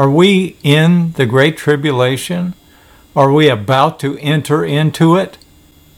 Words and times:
Are 0.00 0.08
we 0.08 0.56
in 0.62 1.12
the 1.12 1.26
Great 1.26 1.58
Tribulation? 1.58 2.54
Are 3.14 3.30
we 3.30 3.50
about 3.50 4.00
to 4.00 4.16
enter 4.20 4.64
into 4.64 5.16
it? 5.16 5.36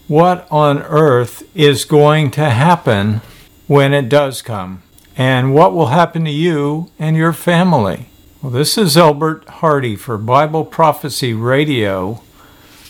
What 0.09 0.45
on 0.51 0.81
earth 0.81 1.49
is 1.55 1.85
going 1.85 2.29
to 2.31 2.49
happen 2.49 3.21
when 3.65 3.93
it 3.93 4.09
does 4.09 4.41
come? 4.41 4.83
And 5.15 5.53
what 5.53 5.71
will 5.73 5.85
happen 5.85 6.25
to 6.25 6.31
you 6.31 6.91
and 6.99 7.15
your 7.15 7.31
family? 7.31 8.07
Well, 8.41 8.51
this 8.51 8.77
is 8.77 8.97
Elbert 8.97 9.47
Hardy 9.47 9.95
for 9.95 10.17
Bible 10.17 10.65
Prophecy 10.65 11.33
Radio. 11.33 12.21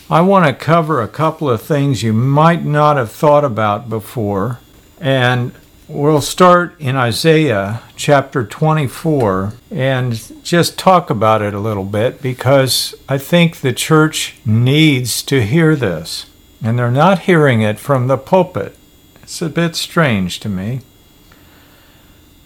I 0.09 0.21
want 0.21 0.47
to 0.47 0.65
cover 0.65 0.99
a 0.99 1.07
couple 1.07 1.47
of 1.47 1.61
things 1.61 2.01
you 2.01 2.13
might 2.13 2.65
not 2.65 2.97
have 2.97 3.11
thought 3.11 3.45
about 3.45 3.87
before. 3.87 4.57
And 4.99 5.51
we'll 5.87 6.21
start 6.21 6.79
in 6.79 6.95
Isaiah 6.95 7.81
chapter 7.95 8.45
24 8.45 9.53
and 9.71 10.43
just 10.43 10.79
talk 10.79 11.09
about 11.09 11.41
it 11.41 11.53
a 11.53 11.59
little 11.59 11.83
bit 11.83 12.21
because 12.21 12.95
I 13.09 13.17
think 13.17 13.57
the 13.57 13.73
church 13.73 14.35
needs 14.45 15.21
to 15.23 15.41
hear 15.41 15.75
this. 15.75 16.27
And 16.63 16.79
they're 16.79 16.91
not 16.91 17.19
hearing 17.19 17.61
it 17.61 17.79
from 17.79 18.07
the 18.07 18.17
pulpit. 18.17 18.77
It's 19.21 19.41
a 19.41 19.49
bit 19.49 19.75
strange 19.75 20.39
to 20.41 20.49
me. 20.49 20.81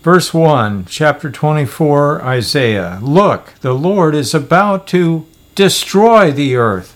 Verse 0.01 0.33
1, 0.33 0.85
chapter 0.85 1.29
24, 1.29 2.23
Isaiah 2.23 2.99
Look, 3.01 3.53
the 3.61 3.73
Lord 3.73 4.15
is 4.15 4.33
about 4.33 4.87
to 4.87 5.27
destroy 5.53 6.31
the 6.31 6.55
earth 6.55 6.95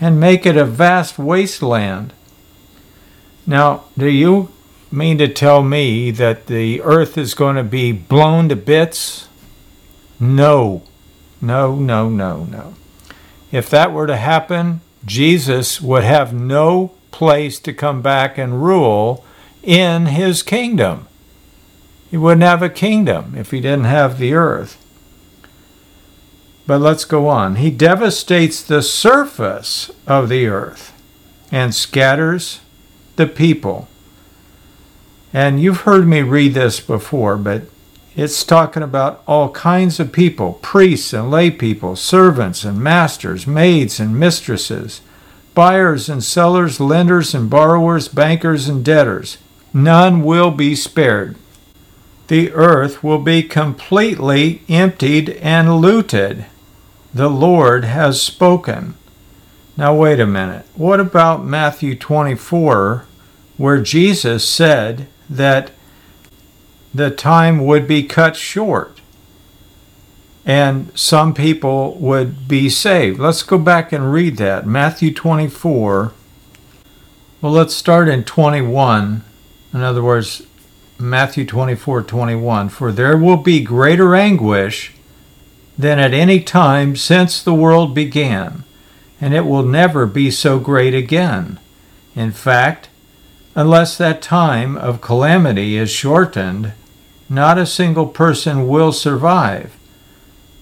and 0.00 0.20
make 0.20 0.46
it 0.46 0.56
a 0.56 0.64
vast 0.64 1.18
wasteland. 1.18 2.12
Now, 3.46 3.84
do 3.96 4.06
you 4.06 4.50
mean 4.90 5.18
to 5.18 5.28
tell 5.28 5.62
me 5.62 6.10
that 6.12 6.46
the 6.46 6.80
earth 6.82 7.18
is 7.18 7.34
going 7.34 7.56
to 7.56 7.62
be 7.62 7.92
blown 7.92 8.48
to 8.48 8.56
bits? 8.56 9.28
No, 10.18 10.82
no, 11.40 11.76
no, 11.76 12.08
no, 12.08 12.44
no. 12.44 12.74
If 13.52 13.70
that 13.70 13.92
were 13.92 14.06
to 14.06 14.16
happen, 14.16 14.80
Jesus 15.04 15.80
would 15.80 16.04
have 16.04 16.32
no 16.32 16.92
place 17.10 17.58
to 17.60 17.72
come 17.72 18.02
back 18.02 18.38
and 18.38 18.62
rule 18.62 19.24
in 19.62 20.06
his 20.06 20.42
kingdom. 20.42 21.06
He 22.10 22.16
wouldn't 22.16 22.42
have 22.42 22.62
a 22.62 22.70
kingdom 22.70 23.34
if 23.36 23.50
he 23.50 23.60
didn't 23.60 23.84
have 23.84 24.18
the 24.18 24.34
earth. 24.34 24.82
But 26.66 26.80
let's 26.80 27.04
go 27.04 27.28
on. 27.28 27.56
He 27.56 27.70
devastates 27.70 28.62
the 28.62 28.82
surface 28.82 29.90
of 30.06 30.28
the 30.28 30.46
earth 30.46 30.92
and 31.50 31.74
scatters 31.74 32.60
the 33.16 33.26
people. 33.26 33.88
And 35.32 35.60
you've 35.60 35.82
heard 35.82 36.06
me 36.06 36.22
read 36.22 36.54
this 36.54 36.80
before, 36.80 37.36
but 37.36 37.62
it's 38.16 38.44
talking 38.44 38.82
about 38.82 39.22
all 39.26 39.50
kinds 39.50 40.00
of 40.00 40.12
people 40.12 40.54
priests 40.54 41.12
and 41.12 41.30
lay 41.30 41.50
people, 41.50 41.96
servants 41.96 42.64
and 42.64 42.80
masters, 42.80 43.46
maids 43.46 44.00
and 44.00 44.18
mistresses, 44.18 45.00
buyers 45.54 46.08
and 46.08 46.24
sellers, 46.24 46.80
lenders 46.80 47.34
and 47.34 47.50
borrowers, 47.50 48.08
bankers 48.08 48.68
and 48.68 48.84
debtors. 48.84 49.38
None 49.72 50.22
will 50.22 50.50
be 50.50 50.74
spared 50.74 51.36
the 52.28 52.52
earth 52.52 53.02
will 53.02 53.18
be 53.18 53.42
completely 53.42 54.62
emptied 54.68 55.30
and 55.40 55.78
looted. 55.80 56.44
The 57.12 57.28
Lord 57.28 57.84
has 57.84 58.22
spoken. 58.22 58.94
Now, 59.76 59.94
wait 59.94 60.20
a 60.20 60.26
minute. 60.26 60.66
What 60.74 61.00
about 61.00 61.44
Matthew 61.44 61.96
24, 61.96 63.06
where 63.56 63.80
Jesus 63.80 64.46
said 64.46 65.08
that 65.28 65.70
the 66.94 67.10
time 67.10 67.64
would 67.64 67.86
be 67.86 68.02
cut 68.02 68.36
short 68.36 69.00
and 70.48 70.90
some 70.98 71.34
people 71.34 71.94
would 71.96 72.48
be 72.48 72.70
saved? 72.70 73.20
Let's 73.20 73.42
go 73.42 73.58
back 73.58 73.92
and 73.92 74.10
read 74.10 74.38
that. 74.38 74.66
Matthew 74.66 75.12
24. 75.12 76.12
Well, 77.42 77.52
let's 77.52 77.74
start 77.74 78.08
in 78.08 78.24
21. 78.24 79.22
In 79.74 79.80
other 79.82 80.02
words, 80.02 80.42
Matthew 80.98 81.44
24 81.44 82.02
21. 82.02 82.70
For 82.70 82.90
there 82.90 83.16
will 83.16 83.36
be 83.36 83.60
greater 83.60 84.14
anguish 84.14 84.94
than 85.76 85.98
at 85.98 86.14
any 86.14 86.40
time 86.40 86.96
since 86.96 87.42
the 87.42 87.54
world 87.54 87.94
began, 87.94 88.64
and 89.20 89.34
it 89.34 89.44
will 89.44 89.62
never 89.62 90.06
be 90.06 90.30
so 90.30 90.58
great 90.58 90.94
again. 90.94 91.60
In 92.16 92.32
fact, 92.32 92.88
unless 93.58 93.98
that 93.98 94.22
time 94.22 94.78
of 94.78 95.00
calamity 95.00 95.76
is 95.76 95.90
shortened, 95.90 96.72
not 97.28 97.58
a 97.58 97.66
single 97.66 98.06
person 98.06 98.68
will 98.68 98.92
survive, 98.92 99.76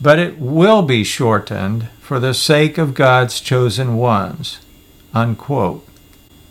but 0.01 0.19
it 0.19 0.39
will 0.39 0.81
be 0.81 1.05
shortened 1.05 1.87
for 2.01 2.19
the 2.19 2.33
sake 2.33 2.79
of 2.79 2.95
God's 2.95 3.43
chosen 3.43 3.97
ones. 3.99 4.61
Unquote. 5.13 5.87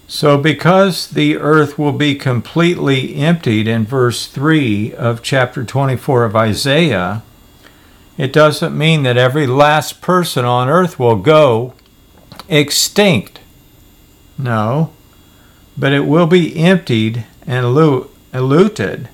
So, 0.07 0.37
because 0.37 1.09
the 1.09 1.35
earth 1.35 1.79
will 1.79 1.91
be 1.91 2.13
completely 2.13 3.15
emptied 3.15 3.67
in 3.67 3.83
verse 3.83 4.27
3 4.27 4.93
of 4.93 5.23
chapter 5.23 5.63
24 5.63 6.25
of 6.25 6.35
Isaiah, 6.35 7.23
it 8.19 8.31
doesn't 8.31 8.77
mean 8.77 9.01
that 9.01 9.17
every 9.17 9.47
last 9.47 9.99
person 9.99 10.45
on 10.45 10.69
earth 10.69 10.99
will 10.99 11.15
go 11.15 11.73
extinct. 12.47 13.39
No, 14.37 14.91
but 15.77 15.93
it 15.93 16.05
will 16.05 16.27
be 16.27 16.57
emptied 16.57 17.25
and 17.45 17.73
looted. 17.73 19.09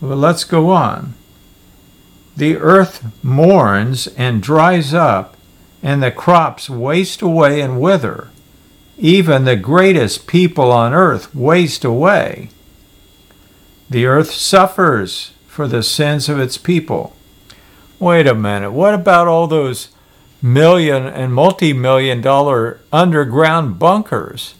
Well, 0.00 0.16
let's 0.16 0.44
go 0.44 0.70
on. 0.70 1.14
The 2.36 2.56
earth 2.56 3.04
mourns 3.22 4.06
and 4.08 4.42
dries 4.42 4.94
up, 4.94 5.36
and 5.82 6.02
the 6.02 6.10
crops 6.10 6.70
waste 6.70 7.22
away 7.22 7.60
and 7.60 7.80
wither 7.80 8.30
even 8.98 9.44
the 9.44 9.56
greatest 9.56 10.26
people 10.26 10.72
on 10.72 10.92
earth 10.92 11.32
waste 11.34 11.84
away. 11.84 12.50
The 13.88 14.06
earth 14.06 14.32
suffers 14.32 15.32
for 15.46 15.68
the 15.68 15.82
sins 15.82 16.28
of 16.28 16.38
its 16.38 16.58
people. 16.58 17.14
Wait 18.00 18.26
a 18.26 18.34
minute, 18.34 18.72
what 18.72 18.94
about 18.94 19.28
all 19.28 19.46
those 19.46 19.88
million 20.42 21.06
and 21.06 21.32
multi 21.32 21.72
million 21.72 22.20
dollar 22.20 22.80
underground 22.92 23.78
bunkers? 23.78 24.54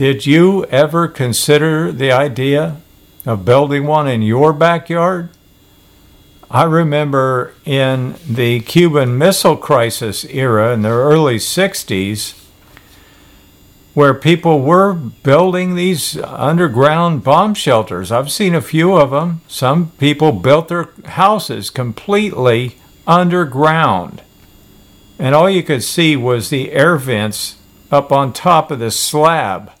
Did 0.00 0.24
you 0.24 0.64
ever 0.70 1.08
consider 1.08 1.92
the 1.92 2.10
idea 2.10 2.78
of 3.26 3.44
building 3.44 3.86
one 3.86 4.08
in 4.08 4.22
your 4.22 4.54
backyard? 4.54 5.28
I 6.50 6.62
remember 6.62 7.52
in 7.66 8.14
the 8.26 8.60
Cuban 8.60 9.18
Missile 9.18 9.58
Crisis 9.58 10.24
era 10.24 10.72
in 10.72 10.80
the 10.80 10.88
early 10.88 11.36
60s, 11.36 12.32
where 13.92 14.14
people 14.14 14.62
were 14.62 14.94
building 14.94 15.74
these 15.74 16.16
underground 16.16 17.22
bomb 17.22 17.52
shelters. 17.52 18.10
I've 18.10 18.32
seen 18.32 18.54
a 18.54 18.62
few 18.62 18.96
of 18.96 19.10
them. 19.10 19.42
Some 19.48 19.90
people 19.98 20.32
built 20.32 20.68
their 20.68 20.88
houses 21.08 21.68
completely 21.68 22.76
underground. 23.06 24.22
And 25.18 25.34
all 25.34 25.50
you 25.50 25.62
could 25.62 25.82
see 25.82 26.16
was 26.16 26.48
the 26.48 26.72
air 26.72 26.96
vents 26.96 27.56
up 27.90 28.10
on 28.10 28.32
top 28.32 28.70
of 28.70 28.78
the 28.78 28.90
slab. 28.90 29.72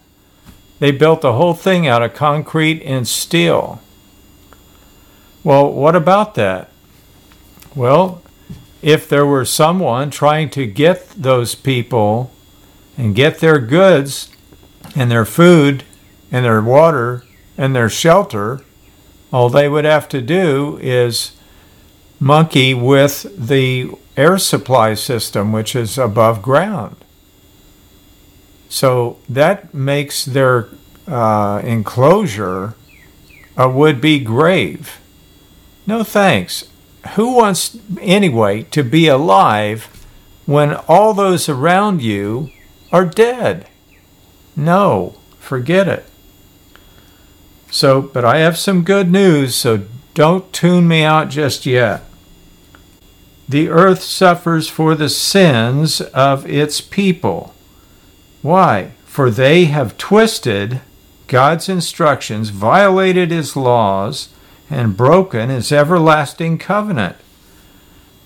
They 0.80 0.90
built 0.90 1.20
the 1.20 1.34
whole 1.34 1.54
thing 1.54 1.86
out 1.86 2.02
of 2.02 2.14
concrete 2.14 2.82
and 2.82 3.06
steel. 3.06 3.80
Well, 5.44 5.72
what 5.72 5.94
about 5.94 6.34
that? 6.34 6.70
Well, 7.74 8.22
if 8.82 9.08
there 9.08 9.26
were 9.26 9.44
someone 9.44 10.10
trying 10.10 10.50
to 10.50 10.66
get 10.66 11.10
those 11.10 11.54
people 11.54 12.32
and 12.96 13.14
get 13.14 13.38
their 13.38 13.58
goods 13.58 14.30
and 14.96 15.10
their 15.10 15.26
food 15.26 15.84
and 16.32 16.44
their 16.44 16.62
water 16.62 17.24
and 17.58 17.76
their 17.76 17.90
shelter, 17.90 18.62
all 19.32 19.50
they 19.50 19.68
would 19.68 19.84
have 19.84 20.08
to 20.08 20.22
do 20.22 20.78
is 20.80 21.32
monkey 22.18 22.72
with 22.72 23.26
the 23.36 23.90
air 24.16 24.38
supply 24.38 24.94
system, 24.94 25.52
which 25.52 25.76
is 25.76 25.98
above 25.98 26.40
ground. 26.42 26.96
So 28.70 29.18
that 29.28 29.74
makes 29.74 30.24
their 30.24 30.68
uh, 31.06 31.60
enclosure 31.64 32.74
a 33.56 33.68
would 33.68 34.00
be 34.00 34.20
grave. 34.20 35.00
No 35.86 36.04
thanks. 36.04 36.68
Who 37.14 37.34
wants, 37.34 37.76
anyway, 38.00 38.62
to 38.70 38.84
be 38.84 39.08
alive 39.08 39.88
when 40.46 40.74
all 40.88 41.14
those 41.14 41.48
around 41.48 42.00
you 42.00 42.50
are 42.92 43.04
dead. 43.04 43.66
No, 44.54 45.16
forget 45.38 45.88
it. 45.88 46.04
So, 47.70 48.00
but 48.00 48.24
I 48.24 48.38
have 48.38 48.56
some 48.56 48.84
good 48.84 49.10
news, 49.10 49.54
so 49.56 49.84
don't 50.14 50.52
tune 50.52 50.86
me 50.86 51.02
out 51.02 51.28
just 51.28 51.66
yet. 51.66 52.04
The 53.48 53.68
earth 53.68 54.02
suffers 54.02 54.68
for 54.68 54.94
the 54.94 55.08
sins 55.08 56.00
of 56.00 56.46
its 56.46 56.80
people. 56.80 57.54
Why? 58.42 58.92
For 59.04 59.30
they 59.30 59.66
have 59.66 59.98
twisted 59.98 60.80
God's 61.26 61.68
instructions, 61.68 62.50
violated 62.50 63.30
his 63.30 63.56
laws, 63.56 64.30
and 64.68 64.96
broken 64.96 65.50
his 65.50 65.72
everlasting 65.72 66.58
covenant. 66.58 67.16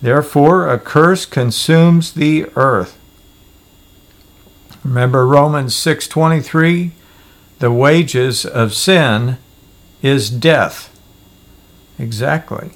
Therefore, 0.01 0.69
a 0.69 0.79
curse 0.79 1.25
consumes 1.25 2.13
the 2.13 2.47
earth. 2.57 2.99
Remember 4.85 5.27
Romans 5.27 5.75
6:23, 5.75 6.93
the 7.59 7.71
wages 7.71 8.45
of 8.45 8.75
sin 8.75 9.39
is 10.03 10.29
death. 10.29 10.91
Exactly. 11.99 12.73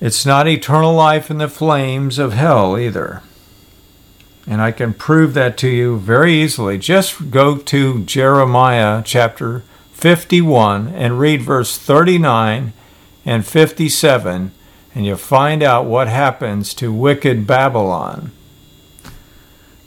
It's 0.00 0.26
not 0.26 0.46
eternal 0.46 0.92
life 0.92 1.30
in 1.30 1.38
the 1.38 1.48
flames 1.48 2.18
of 2.18 2.34
hell 2.34 2.78
either. 2.78 3.22
And 4.46 4.62
I 4.62 4.70
can 4.70 4.94
prove 4.94 5.34
that 5.34 5.58
to 5.58 5.68
you 5.68 5.98
very 5.98 6.32
easily. 6.34 6.78
Just 6.78 7.30
go 7.30 7.56
to 7.58 8.04
Jeremiah 8.04 9.02
chapter 9.04 9.64
51 9.92 10.88
and 10.88 11.18
read 11.18 11.42
verse 11.42 11.76
39 11.76 12.72
and 13.24 13.44
57, 13.44 14.52
and 14.94 15.06
you'll 15.06 15.16
find 15.16 15.62
out 15.62 15.86
what 15.86 16.06
happens 16.06 16.74
to 16.74 16.92
wicked 16.92 17.46
Babylon. 17.46 18.30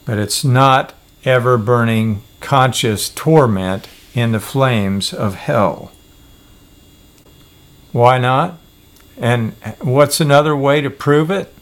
But 0.03 0.19
it's 0.19 0.43
not 0.43 0.93
ever 1.23 1.57
burning 1.57 2.23
conscious 2.41 3.09
torment 3.09 3.87
in 4.13 4.33
the 4.33 4.39
flames 4.39 5.13
of 5.13 5.35
hell. 5.35 5.91
Why 7.91 8.17
not? 8.17 8.57
And 9.17 9.53
what's 9.81 10.19
another 10.19 10.55
way 10.55 10.81
to 10.81 10.89
prove 10.89 11.31
it? 11.31 11.53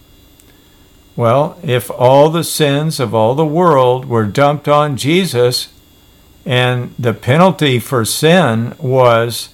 Well, 1.17 1.57
if 1.63 1.89
all 1.89 2.29
the 2.29 2.43
sins 2.43 2.99
of 2.99 3.15
all 3.15 3.33
the 3.33 3.43
world 3.43 4.05
were 4.05 4.25
dumped 4.25 4.67
on 4.67 4.97
Jesus, 4.97 5.69
and 6.45 6.93
the 6.97 7.13
penalty 7.13 7.79
for 7.79 8.05
sin 8.05 8.75
was 8.77 9.49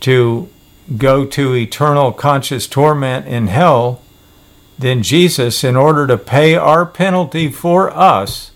to 0.00 0.50
go 0.98 1.24
to 1.24 1.56
eternal 1.56 2.12
conscious 2.12 2.66
torment 2.66 3.26
in 3.26 3.46
hell, 3.46 4.02
then 4.78 5.02
Jesus, 5.02 5.64
in 5.64 5.74
order 5.74 6.06
to 6.06 6.18
pay 6.18 6.54
our 6.54 6.84
penalty 6.84 7.50
for 7.50 7.90
us, 7.90 8.52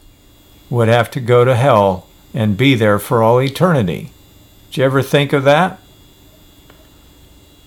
would 0.68 0.88
have 0.88 1.10
to 1.12 1.20
go 1.20 1.46
to 1.46 1.56
hell 1.56 2.06
and 2.34 2.58
be 2.58 2.74
there 2.74 2.98
for 2.98 3.22
all 3.22 3.40
eternity. 3.40 4.10
Did 4.70 4.76
you 4.76 4.84
ever 4.84 5.02
think 5.02 5.32
of 5.32 5.44
that? 5.44 5.80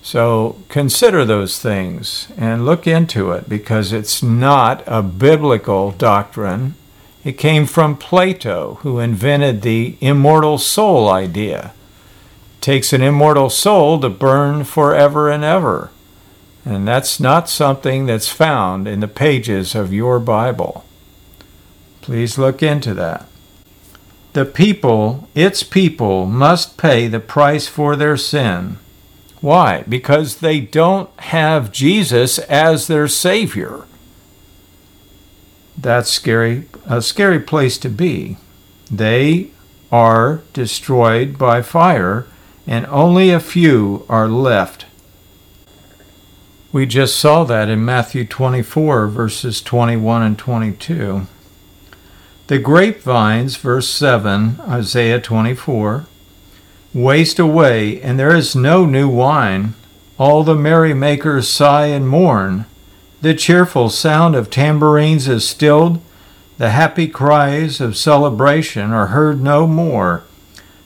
So 0.06 0.58
consider 0.70 1.26
those 1.26 1.60
things 1.60 2.28
and 2.38 2.64
look 2.64 2.86
into 2.86 3.32
it 3.32 3.50
because 3.50 3.92
it's 3.92 4.22
not 4.22 4.84
a 4.86 5.02
biblical 5.02 5.90
doctrine. 5.94 6.76
It 7.24 7.40
came 7.40 7.66
from 7.66 7.98
Plato, 7.98 8.76
who 8.84 9.00
invented 9.00 9.64
the 9.64 9.98
immortal 10.02 10.60
soul 10.60 11.10
idea. 11.10 11.74
It 12.54 12.62
takes 12.62 12.94
an 12.94 13.02
immortal 13.02 13.50
soul 13.50 14.00
to 14.02 14.10
burn 14.10 14.64
forever 14.64 15.32
and 15.32 15.44
ever. 15.44 15.90
And 16.64 16.88
that's 16.88 17.20
not 17.20 17.50
something 17.50 18.06
that's 18.06 18.30
found 18.30 18.88
in 18.88 19.00
the 19.00 19.08
pages 19.08 19.74
of 19.74 19.92
your 19.92 20.20
Bible. 20.20 20.86
Please 22.02 22.38
look 22.38 22.62
into 22.62 22.94
that. 22.94 23.26
The 24.34 24.46
people, 24.46 25.28
its 25.34 25.64
people, 25.64 26.28
must 26.28 26.78
pay 26.78 27.08
the 27.08 27.20
price 27.20 27.68
for 27.68 27.96
their 27.96 28.18
sin 28.18 28.78
why? 29.42 29.84
Because 29.88 30.38
they 30.38 30.60
don't 30.60 31.10
have 31.20 31.72
Jesus 31.72 32.40
as 32.40 32.88
their 32.88 33.08
Savior. 33.08 33.86
That's 35.78 36.10
scary, 36.10 36.68
a 36.86 37.02
scary 37.02 37.40
place 37.40 37.78
to 37.80 37.90
be. 37.90 38.38
They 38.90 39.52
are 39.92 40.42
destroyed 40.54 41.38
by 41.38 41.62
fire, 41.62 42.28
and 42.66 42.86
only 42.88 43.30
a 43.30 43.40
few 43.40 44.06
are 44.10 44.28
left. 44.28 44.86
We 46.72 46.86
just 46.86 47.18
saw 47.18 47.44
that 47.46 47.70
in 47.70 47.86
Matthew 47.86 48.26
24, 48.26 49.08
verses 49.08 49.62
21 49.62 50.22
and 50.24 50.38
22. 50.38 51.28
The 52.48 52.60
grapevines, 52.60 53.56
verse 53.58 53.90
7, 53.90 54.60
Isaiah 54.62 55.22
24 55.22 56.06
waste 56.96 57.40
away, 57.40 58.02
and 58.02 58.18
there 58.18 58.34
is 58.34 58.56
no 58.56 58.86
new 58.86 59.10
wine. 59.10 59.74
All 60.18 60.46
the 60.46 60.56
merrymakers 60.56 61.48
sigh 61.50 61.88
and 61.88 62.08
mourn. 62.08 62.66
The 63.22 63.34
cheerful 63.34 63.90
sound 63.90 64.34
of 64.34 64.50
tambourines 64.50 65.28
is 65.28 65.48
stilled. 65.48 66.02
The 66.58 66.70
happy 66.70 67.10
cries 67.10 67.82
of 67.82 67.98
celebration 67.98 68.92
are 68.94 69.08
heard 69.08 69.42
no 69.42 69.68
more. 69.68 70.24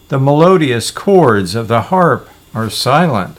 The 0.08 0.20
melodious 0.20 0.90
chords 0.90 1.54
of 1.54 1.68
the 1.68 1.84
harp 1.84 2.28
are 2.56 2.72
silent. 2.72 3.38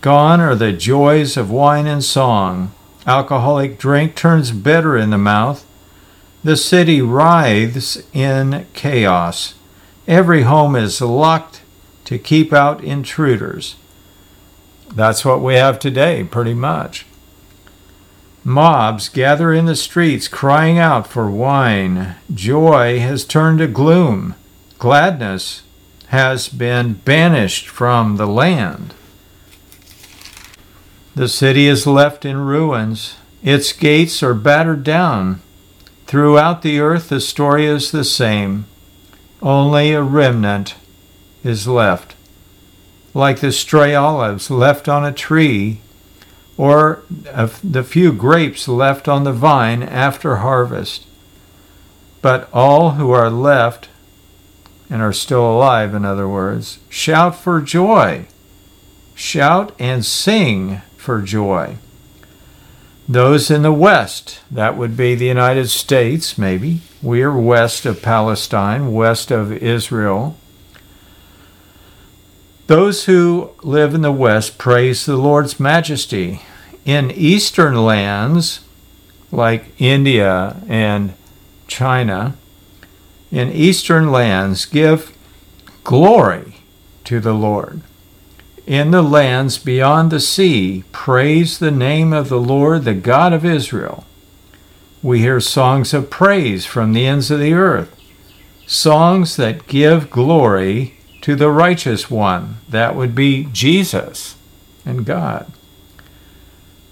Gone 0.00 0.40
are 0.40 0.54
the 0.54 0.72
joys 0.72 1.36
of 1.36 1.50
wine 1.50 1.88
and 1.88 2.04
song. 2.04 2.72
Alcoholic 3.08 3.76
drink 3.76 4.14
turns 4.14 4.52
bitter 4.52 4.96
in 4.96 5.10
the 5.10 5.18
mouth. 5.18 5.66
The 6.44 6.56
city 6.56 7.02
writhes 7.02 8.04
in 8.12 8.66
chaos. 8.72 9.54
Every 10.06 10.42
home 10.42 10.76
is 10.76 11.00
locked 11.00 11.62
to 12.08 12.18
keep 12.18 12.54
out 12.54 12.82
intruders. 12.82 13.76
That's 14.94 15.26
what 15.26 15.42
we 15.42 15.56
have 15.56 15.78
today, 15.78 16.24
pretty 16.24 16.54
much. 16.54 17.04
Mobs 18.42 19.10
gather 19.10 19.52
in 19.52 19.66
the 19.66 19.76
streets 19.76 20.26
crying 20.26 20.78
out 20.78 21.06
for 21.06 21.30
wine. 21.30 22.14
Joy 22.32 22.98
has 22.98 23.26
turned 23.26 23.58
to 23.58 23.66
gloom. 23.66 24.36
Gladness 24.78 25.64
has 26.06 26.48
been 26.48 26.94
banished 26.94 27.68
from 27.68 28.16
the 28.16 28.26
land. 28.26 28.94
The 31.14 31.28
city 31.28 31.66
is 31.66 31.86
left 31.86 32.24
in 32.24 32.38
ruins. 32.38 33.16
Its 33.42 33.70
gates 33.74 34.22
are 34.22 34.32
battered 34.32 34.82
down. 34.82 35.42
Throughout 36.06 36.62
the 36.62 36.80
earth, 36.80 37.10
the 37.10 37.20
story 37.20 37.66
is 37.66 37.90
the 37.90 38.02
same. 38.02 38.64
Only 39.42 39.92
a 39.92 40.02
remnant 40.02 40.74
is 41.48 41.66
left, 41.66 42.14
like 43.14 43.40
the 43.40 43.52
stray 43.52 43.94
olives 43.94 44.50
left 44.50 44.88
on 44.88 45.04
a 45.04 45.12
tree, 45.12 45.80
or 46.56 47.02
the 47.64 47.84
few 47.84 48.12
grapes 48.12 48.68
left 48.68 49.08
on 49.08 49.24
the 49.24 49.32
vine 49.32 49.82
after 49.82 50.36
harvest. 50.36 51.06
But 52.20 52.48
all 52.52 52.92
who 52.92 53.10
are 53.12 53.30
left, 53.30 53.88
and 54.90 55.02
are 55.02 55.12
still 55.12 55.50
alive, 55.50 55.94
in 55.94 56.04
other 56.04 56.28
words, 56.28 56.78
shout 56.88 57.36
for 57.36 57.60
joy. 57.60 58.26
Shout 59.14 59.74
and 59.78 60.04
sing 60.04 60.80
for 60.96 61.20
joy. 61.20 61.76
Those 63.08 63.50
in 63.50 63.62
the 63.62 63.72
west, 63.72 64.40
that 64.50 64.76
would 64.76 64.96
be 64.96 65.14
the 65.14 65.26
United 65.26 65.68
States, 65.70 66.36
maybe. 66.36 66.80
We 67.02 67.22
are 67.22 67.36
west 67.36 67.86
of 67.86 68.02
Palestine, 68.02 68.92
west 68.92 69.30
of 69.30 69.52
Israel. 69.52 70.36
Those 72.68 73.06
who 73.06 73.52
live 73.62 73.94
in 73.94 74.02
the 74.02 74.12
West 74.12 74.58
praise 74.58 75.06
the 75.06 75.16
Lord's 75.16 75.58
majesty. 75.58 76.42
In 76.84 77.10
eastern 77.10 77.82
lands, 77.82 78.60
like 79.32 79.72
India 79.78 80.60
and 80.68 81.14
China, 81.66 82.36
in 83.32 83.50
eastern 83.50 84.12
lands, 84.12 84.66
give 84.66 85.16
glory 85.82 86.56
to 87.04 87.20
the 87.20 87.32
Lord. 87.32 87.80
In 88.66 88.90
the 88.90 89.02
lands 89.02 89.56
beyond 89.56 90.10
the 90.10 90.20
sea, 90.20 90.84
praise 90.92 91.58
the 91.58 91.70
name 91.70 92.12
of 92.12 92.28
the 92.28 92.40
Lord, 92.40 92.84
the 92.84 92.92
God 92.92 93.32
of 93.32 93.46
Israel. 93.46 94.04
We 95.02 95.20
hear 95.20 95.40
songs 95.40 95.94
of 95.94 96.10
praise 96.10 96.66
from 96.66 96.92
the 96.92 97.06
ends 97.06 97.30
of 97.30 97.40
the 97.40 97.54
earth, 97.54 97.98
songs 98.66 99.36
that 99.36 99.66
give 99.66 100.10
glory 100.10 100.97
to 101.22 101.34
the 101.34 101.50
righteous 101.50 102.10
one. 102.10 102.58
That 102.68 102.94
would 102.94 103.14
be 103.14 103.48
Jesus 103.52 104.36
and 104.84 105.04
God. 105.04 105.50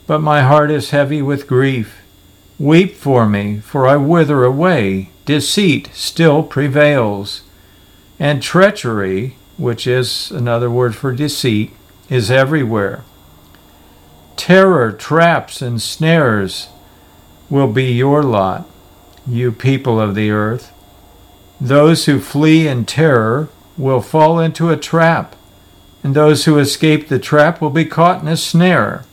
But 0.07 0.21
my 0.21 0.43
heart 0.43 0.71
is 0.71 0.91
heavy 0.91 1.23
with 1.23 1.47
grief. 1.47 1.99
Weep 2.59 2.95
for 2.95 3.27
me, 3.27 3.61
for 3.61 3.87
I 3.87 3.97
wither 3.97 4.45
away. 4.45 5.11
Deceit 5.25 5.91
still 5.93 6.43
prevails. 6.43 7.43
And 8.19 8.43
treachery, 8.43 9.37
which 9.57 9.87
is 9.87 10.31
another 10.31 10.71
word 10.71 10.95
for 10.95 11.13
deceit, 11.13 11.73
is 12.09 12.31
everywhere. 12.31 13.05
Terror, 14.37 14.93
traps, 14.93 15.61
and 15.61 15.83
snares 15.83 16.69
will 17.51 17.73
be 17.73 17.93
your 17.93 18.23
lot, 18.23 18.69
you 19.27 19.51
people 19.51 20.01
of 20.01 20.15
the 20.15 20.31
earth. 20.31 20.73
Those 21.61 22.05
who 22.05 22.21
flee 22.21 22.69
in 22.69 22.85
terror 22.85 23.49
will 23.77 24.01
fall 24.01 24.39
into 24.39 24.71
a 24.71 24.77
trap, 24.77 25.37
and 26.03 26.15
those 26.15 26.45
who 26.45 26.59
escape 26.59 27.09
the 27.09 27.19
trap 27.19 27.61
will 27.61 27.71
be 27.71 27.85
caught 27.85 28.23
in 28.23 28.29
a 28.29 28.37
snare. 28.37 29.05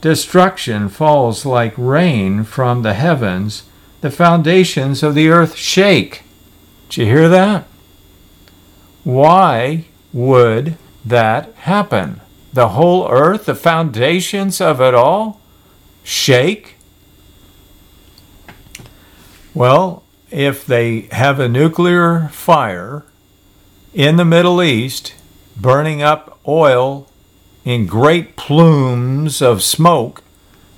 Destruction 0.00 0.88
falls 0.88 1.44
like 1.44 1.74
rain 1.76 2.44
from 2.44 2.82
the 2.82 2.94
heavens, 2.94 3.64
the 4.00 4.10
foundations 4.10 5.02
of 5.02 5.14
the 5.14 5.28
earth 5.28 5.56
shake. 5.56 6.22
Did 6.88 6.96
you 6.96 7.06
hear 7.06 7.28
that? 7.28 7.66
Why 9.04 9.84
would 10.12 10.76
that 11.04 11.54
happen? 11.54 12.20
the 12.52 12.70
whole 12.70 13.08
earth, 13.10 13.46
the 13.46 13.54
foundations 13.54 14.60
of 14.60 14.80
it 14.80 14.94
all, 14.94 15.40
shake? 16.02 16.76
Well, 19.54 20.02
if 20.30 20.64
they 20.64 21.02
have 21.12 21.38
a 21.38 21.48
nuclear 21.48 22.28
fire 22.28 23.04
in 23.92 24.16
the 24.16 24.24
Middle 24.24 24.62
East, 24.62 25.14
burning 25.56 26.02
up 26.02 26.38
oil 26.46 27.08
in 27.64 27.86
great 27.86 28.36
plumes 28.36 29.42
of 29.42 29.62
smoke, 29.62 30.22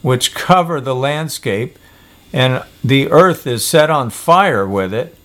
which 0.00 0.35
cover 0.35 0.81
the 0.81 0.95
landscape, 0.95 1.78
and 2.33 2.62
the 2.83 3.11
earth 3.11 3.47
is 3.47 3.64
set 3.66 3.90
on 3.90 4.11
fire 4.11 4.66
with 4.66 4.92
it, 4.92 5.16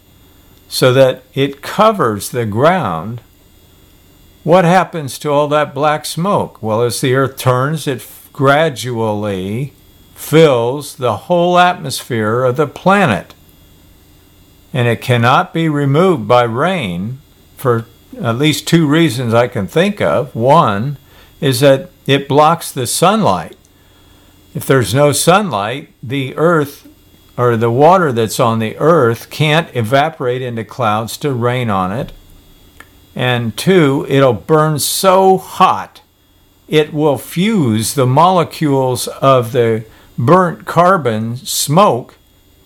so 0.68 0.94
that 0.94 1.24
it 1.34 1.62
covers 1.62 2.30
the 2.30 2.46
ground. 2.46 3.22
What 4.44 4.66
happens 4.66 5.18
to 5.20 5.30
all 5.30 5.48
that 5.50 5.74
black 5.74 6.06
smoke? 6.06 6.62
Well, 6.62 6.82
as 6.82 7.02
the 7.02 7.16
earth 7.16 7.38
turns, 7.38 7.88
it 7.88 8.06
gradually 8.34 9.74
fills 10.14 10.96
the 10.96 11.18
whole 11.18 11.58
atmosphere 11.58 12.44
of 12.44 12.58
the 12.58 12.68
planet. 12.68 13.34
And 14.74 14.88
it 14.88 15.02
cannot 15.02 15.54
be 15.54 15.70
removed 15.70 16.28
by 16.28 16.44
rain 16.44 17.20
for 17.58 17.86
at 18.22 18.38
least 18.38 18.68
two 18.68 18.88
reasons 18.88 19.34
I 19.34 19.48
can 19.48 19.68
think 19.68 20.02
of. 20.02 20.34
One 20.36 20.98
is 21.42 21.60
that 21.60 21.90
it 22.06 22.28
blocks 22.28 22.72
the 22.72 22.88
sunlight. 22.88 23.58
If 24.56 24.66
there's 24.66 24.94
no 24.94 25.12
sunlight, 25.12 25.90
the 26.02 26.36
earth 26.36 26.88
or 27.38 27.58
the 27.58 27.70
water 27.70 28.12
that's 28.12 28.40
on 28.40 28.60
the 28.60 28.78
earth 28.78 29.30
can't 29.30 29.76
evaporate 29.76 30.42
into 30.42 30.64
clouds 30.64 31.18
to 31.18 31.34
rain 31.34 31.70
on 31.70 31.92
it. 31.92 32.12
And 33.16 33.58
two, 33.58 34.06
it'll 34.10 34.34
burn 34.34 34.80
so 34.80 35.38
hot 35.38 36.02
it 36.68 36.94
will 36.94 37.18
fuse 37.18 37.94
the 37.94 38.06
molecules 38.06 39.08
of 39.08 39.54
the 39.54 39.86
burnt 40.18 40.66
carbon 40.66 41.38
smoke 41.38 42.16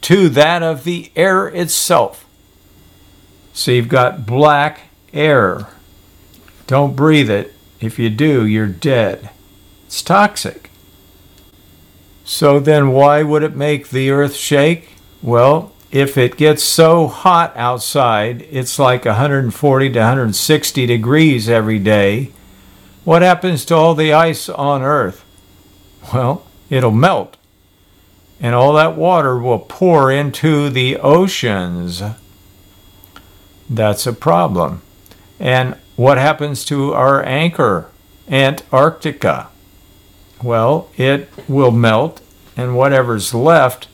to 0.02 0.30
that 0.30 0.64
of 0.64 0.84
the 0.84 1.12
air 1.16 1.48
itself. 1.48 2.26
So 3.54 3.72
you've 3.72 3.90
got 3.90 4.26
black 4.26 4.82
air. 5.14 5.68
Don't 6.68 6.96
breathe 6.96 7.30
it. 7.30 7.54
If 7.80 8.00
you 8.00 8.10
do, 8.10 8.46
you're 8.46 8.68
dead. 8.68 9.30
It's 9.88 10.02
toxic. 10.02 10.70
So 12.24 12.60
then, 12.60 12.92
why 12.92 13.24
would 13.24 13.44
it 13.44 13.56
make 13.56 13.90
the 13.90 14.10
earth 14.12 14.36
shake? 14.36 14.90
Well, 15.22 15.74
if 15.92 16.18
it 16.18 16.38
gets 16.38 16.64
so 16.64 17.08
hot 17.08 17.52
outside, 17.58 18.48
it's 18.50 18.80
like 18.80 19.04
140 19.04 19.90
to 19.90 20.00
160 20.00 20.86
degrees 20.86 21.50
every 21.50 21.80
day. 21.80 22.32
What 23.04 23.22
happens 23.22 23.66
to 23.66 23.76
all 23.76 23.96
the 23.96 24.14
ice 24.14 24.48
on 24.48 24.82
earth? 24.82 25.26
Well, 26.14 26.46
it'll 26.70 26.92
melt. 26.92 27.36
And 28.40 28.56
all 28.56 28.74
that 28.74 28.96
water 28.96 29.38
will 29.38 29.60
pour 29.60 30.12
into 30.12 30.70
the 30.70 30.98
oceans. 30.98 32.02
That's 33.72 34.06
a 34.06 34.12
problem. 34.12 34.82
And 35.40 35.78
what 35.96 36.18
happens 36.18 36.66
to 36.66 36.94
our 36.94 37.26
anchor, 37.26 37.90
Antarctica? 38.30 39.48
Well, 40.44 40.90
it 40.98 41.30
will 41.48 41.72
melt, 41.72 42.20
and 42.58 42.76
whatever's 42.76 43.34
left 43.34 43.88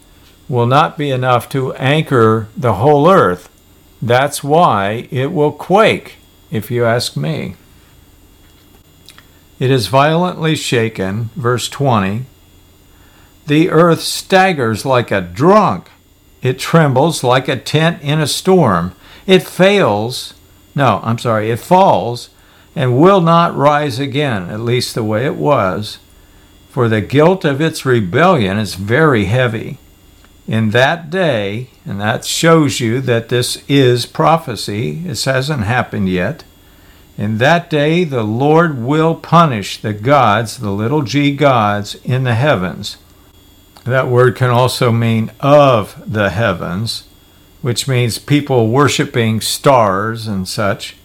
will 0.49 0.65
not 0.65 0.97
be 0.97 1.11
enough 1.11 1.47
to 1.49 1.73
anchor 1.75 2.47
the 2.57 2.73
whole 2.73 3.07
earth. 3.07 3.49
That's 4.01 4.43
why 4.43 5.07
it 5.11 5.31
will 5.31 5.51
quake, 5.51 6.15
if 6.49 6.71
you 6.71 6.83
ask 6.83 7.15
me. 7.15 7.55
It 9.59 9.69
is 9.69 9.87
violently 9.87 10.55
shaken, 10.55 11.29
verse 11.35 11.69
20. 11.69 12.25
The 13.45 13.69
earth 13.69 14.01
staggers 14.01 14.85
like 14.85 15.11
a 15.11 15.21
drunk. 15.21 15.91
It 16.41 16.57
trembles 16.57 17.23
like 17.23 17.47
a 17.47 17.57
tent 17.57 18.01
in 18.01 18.19
a 18.19 18.27
storm. 18.27 18.93
It 19.27 19.43
fails 19.43 20.33
no, 20.77 20.99
I'm 21.03 21.17
sorry, 21.17 21.49
it 21.49 21.59
falls 21.59 22.29
and 22.75 23.01
will 23.01 23.19
not 23.19 23.57
rise 23.57 23.97
again, 23.97 24.51
at 24.51 24.59
least 24.59 24.93
the 24.93 25.03
way 25.03 25.25
it 25.25 25.35
was. 25.35 25.97
For 26.69 26.87
the 26.87 27.01
guilt 27.01 27.43
of 27.43 27.59
its 27.59 27.83
rebellion 27.83 28.59
is 28.59 28.75
very 28.75 29.25
heavy. 29.25 29.79
In 30.47 30.69
that 30.69 31.09
day, 31.09 31.71
and 31.83 31.99
that 31.99 32.25
shows 32.25 32.79
you 32.79 33.01
that 33.01 33.29
this 33.29 33.63
is 33.67 34.05
prophecy, 34.05 35.01
this 35.01 35.25
hasn't 35.25 35.63
happened 35.63 36.09
yet. 36.09 36.43
In 37.17 37.39
that 37.39 37.71
day, 37.71 38.03
the 38.03 38.23
Lord 38.23 38.77
will 38.77 39.15
punish 39.15 39.81
the 39.81 39.93
gods, 39.93 40.59
the 40.59 40.69
little 40.69 41.01
g 41.01 41.35
gods, 41.35 41.95
in 42.03 42.23
the 42.23 42.35
heavens. 42.35 42.97
That 43.83 44.07
word 44.07 44.35
can 44.35 44.51
also 44.51 44.91
mean 44.91 45.31
of 45.39 46.03
the 46.05 46.29
heavens 46.29 47.06
which 47.67 47.85
means 47.85 48.17
people 48.17 48.69
worshiping 48.69 49.41
stars 49.41 50.25
and 50.25 50.47
such, 50.47 50.95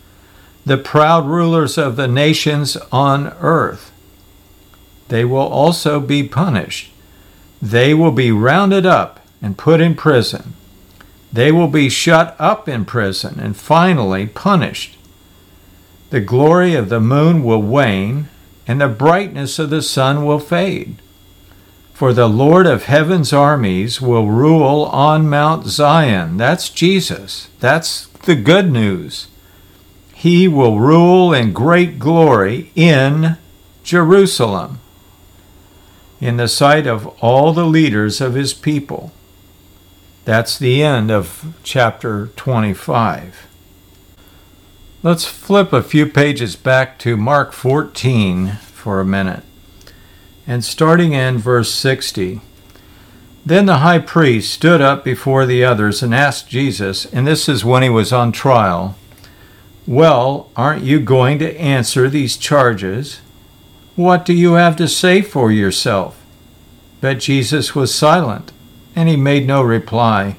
the 0.65 0.79
proud 0.79 1.27
rulers 1.27 1.77
of 1.77 1.97
the 1.97 2.07
nations 2.07 2.77
on 2.93 3.27
earth. 3.41 3.91
They 5.09 5.25
will 5.25 5.39
also 5.39 5.99
be 5.99 6.23
punished. 6.23 6.93
They 7.61 7.95
will 7.95 8.13
be 8.13 8.31
rounded 8.31 8.87
up 8.87 9.19
and 9.43 9.59
put 9.59 9.81
in 9.81 9.97
prison. 9.97 10.53
They 11.33 11.51
will 11.51 11.67
be 11.67 11.89
shut 11.89 12.37
up 12.39 12.69
in 12.69 12.85
prison 12.85 13.41
and 13.41 13.57
finally 13.57 14.29
punished. 14.29 14.97
The 16.11 16.21
glory 16.21 16.77
of 16.77 16.91
the 16.91 17.01
moon 17.01 17.43
will 17.43 17.61
wane, 17.61 18.29
and 18.69 18.81
the 18.81 18.87
brightness 18.87 19.59
of 19.59 19.71
the 19.71 19.83
sun 19.83 20.25
will 20.25 20.39
fade. 20.39 21.02
For 21.93 22.13
the 22.13 22.29
Lord 22.29 22.67
of 22.67 22.85
heaven's 22.85 23.33
armies 23.33 24.01
will 24.01 24.27
rule 24.29 24.85
on 24.87 25.29
Mount 25.29 25.67
Zion. 25.67 26.37
That's 26.37 26.69
Jesus. 26.69 27.49
That's 27.61 28.07
the 28.25 28.35
good 28.35 28.73
news. 28.73 29.29
He 30.15 30.49
will 30.49 30.81
rule 30.81 31.33
in 31.33 31.53
great 31.53 31.99
glory 31.99 32.71
in 32.75 33.37
Jerusalem, 33.83 34.81
in 36.21 36.37
the 36.37 36.49
sight 36.49 36.87
of 36.87 37.07
all 37.23 37.53
the 37.53 37.67
leaders 37.67 38.21
of 38.21 38.35
his 38.35 38.55
people. 38.55 39.13
That's 40.25 40.59
the 40.59 40.83
end 40.83 41.11
of 41.11 41.55
chapter 41.65 42.29
25. 42.37 43.49
Let's 45.03 45.25
flip 45.25 45.73
a 45.73 45.83
few 45.83 46.07
pages 46.07 46.55
back 46.55 46.99
to 47.01 47.17
Mark 47.17 47.53
14 47.53 48.53
for 48.73 49.01
a 49.01 49.05
minute. 49.05 49.43
And 50.47 50.65
starting 50.65 51.13
in 51.13 51.39
verse 51.39 51.73
60, 51.73 52.41
then 53.45 53.67
the 53.67 53.79
high 53.79 53.99
priest 53.99 54.53
stood 54.53 54.81
up 54.81 55.05
before 55.05 55.47
the 55.47 55.65
others 55.65 56.03
and 56.03 56.15
asked 56.15 56.49
Jesus, 56.49 57.07
and 57.07 57.27
this 57.27 57.49
is 57.49 57.65
when 57.65 57.83
he 57.83 57.89
was 57.89 58.13
on 58.13 58.33
trial, 58.33 58.97
Well, 59.87 60.51
aren't 60.57 60.85
you 60.85 61.01
going 61.01 61.39
to 61.41 61.57
answer 61.61 62.09
these 62.09 62.37
charges? 62.37 63.21
What 63.97 64.25
do 64.25 64.33
you 64.33 64.55
have 64.55 64.77
to 64.77 64.89
say 64.89 65.23
for 65.23 65.51
yourself? 65.51 66.19
But 67.01 67.19
Jesus 67.19 67.75
was 67.75 67.95
silent, 67.95 68.53
and 68.95 69.09
he 69.09 69.17
made 69.17 69.47
no 69.47 69.61
reply. 69.61 70.37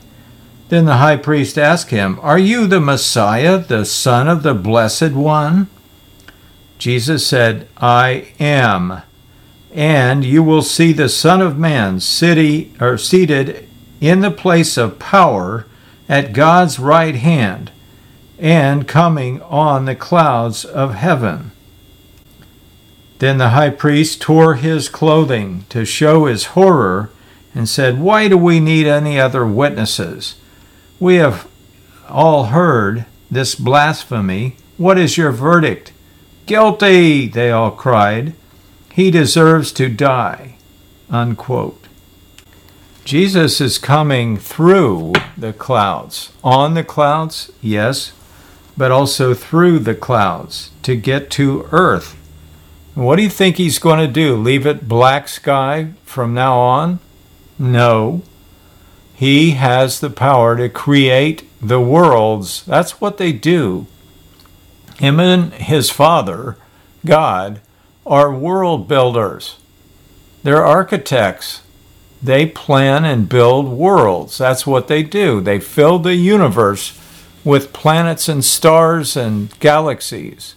Then 0.69 0.85
the 0.85 0.97
high 0.97 1.17
priest 1.17 1.57
asked 1.57 1.91
him, 1.91 2.19
Are 2.21 2.39
you 2.39 2.67
the 2.67 2.79
Messiah, 2.79 3.59
the 3.59 3.85
Son 3.85 4.29
of 4.29 4.43
the 4.43 4.53
Blessed 4.53 5.11
One? 5.11 5.67
Jesus 6.77 7.27
said, 7.27 7.67
I 7.77 8.29
am 8.39 9.03
and 9.73 10.23
you 10.23 10.43
will 10.43 10.61
see 10.61 10.93
the 10.93 11.09
Son 11.09 11.41
of 11.41 11.57
Man 11.57 11.99
city, 11.99 12.73
or 12.79 12.97
seated 12.97 13.67
in 13.99 14.19
the 14.21 14.31
place 14.31 14.77
of 14.77 14.99
power 14.99 15.65
at 16.07 16.33
God's 16.33 16.77
right 16.77 17.15
hand, 17.15 17.71
and 18.37 18.87
coming 18.87 19.41
on 19.41 19.85
the 19.85 19.95
clouds 19.95 20.63
of 20.63 20.93
heaven. 20.93 21.51
Then 23.19 23.37
the 23.37 23.49
high 23.49 23.69
priest 23.69 24.21
tore 24.21 24.55
his 24.55 24.89
clothing 24.89 25.65
to 25.69 25.85
show 25.85 26.25
his 26.25 26.47
horror 26.47 27.09
and 27.55 27.69
said, 27.69 27.99
Why 27.99 28.27
do 28.27 28.37
we 28.37 28.59
need 28.59 28.85
any 28.85 29.19
other 29.19 29.45
witnesses? 29.45 30.35
We 30.99 31.15
have 31.15 31.47
all 32.09 32.45
heard 32.45 33.05
this 33.31 33.55
blasphemy. 33.55 34.57
What 34.77 34.97
is 34.97 35.17
your 35.17 35.31
verdict? 35.31 35.93
Guilty, 36.45 37.27
they 37.27 37.49
all 37.49 37.71
cried. 37.71 38.33
He 38.93 39.09
deserves 39.09 39.71
to 39.73 39.89
die. 39.89 40.55
Unquote. 41.09 41.87
Jesus 43.03 43.59
is 43.59 43.79
coming 43.79 44.37
through 44.37 45.13
the 45.35 45.51
clouds. 45.51 46.31
On 46.43 46.75
the 46.75 46.83
clouds, 46.83 47.51
yes, 47.59 48.13
but 48.77 48.91
also 48.91 49.33
through 49.33 49.79
the 49.79 49.95
clouds 49.95 50.69
to 50.83 50.95
get 50.95 51.31
to 51.31 51.67
earth. 51.71 52.15
What 52.93 53.15
do 53.15 53.23
you 53.23 53.31
think 53.31 53.57
he's 53.57 53.79
going 53.79 53.97
to 53.97 54.07
do? 54.07 54.35
Leave 54.35 54.67
it 54.67 54.87
black 54.87 55.27
sky 55.27 55.93
from 56.05 56.35
now 56.35 56.59
on? 56.59 56.99
No. 57.57 58.21
He 59.15 59.51
has 59.51 59.99
the 59.99 60.11
power 60.11 60.55
to 60.55 60.69
create 60.69 61.49
the 61.59 61.81
worlds. 61.81 62.63
That's 62.65 63.01
what 63.01 63.17
they 63.17 63.31
do. 63.31 63.87
Him 64.99 65.19
and 65.19 65.51
his 65.53 65.89
father, 65.89 66.57
God, 67.03 67.59
are 68.05 68.33
world 68.33 68.87
builders. 68.87 69.57
They're 70.43 70.65
architects. 70.65 71.61
They 72.21 72.45
plan 72.45 73.05
and 73.05 73.27
build 73.27 73.67
worlds. 73.69 74.37
That's 74.37 74.67
what 74.67 74.87
they 74.87 75.03
do. 75.03 75.41
They 75.41 75.59
fill 75.59 75.99
the 75.99 76.15
universe 76.15 76.99
with 77.43 77.73
planets 77.73 78.29
and 78.29 78.43
stars 78.43 79.17
and 79.17 79.57
galaxies. 79.59 80.55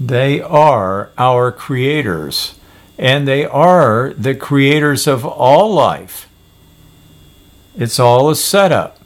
They 0.00 0.40
are 0.40 1.10
our 1.18 1.50
creators, 1.50 2.58
and 2.96 3.26
they 3.26 3.44
are 3.44 4.14
the 4.16 4.34
creators 4.34 5.06
of 5.06 5.26
all 5.26 5.74
life. 5.74 6.28
It's 7.76 7.98
all 7.98 8.30
a 8.30 8.36
setup 8.36 8.98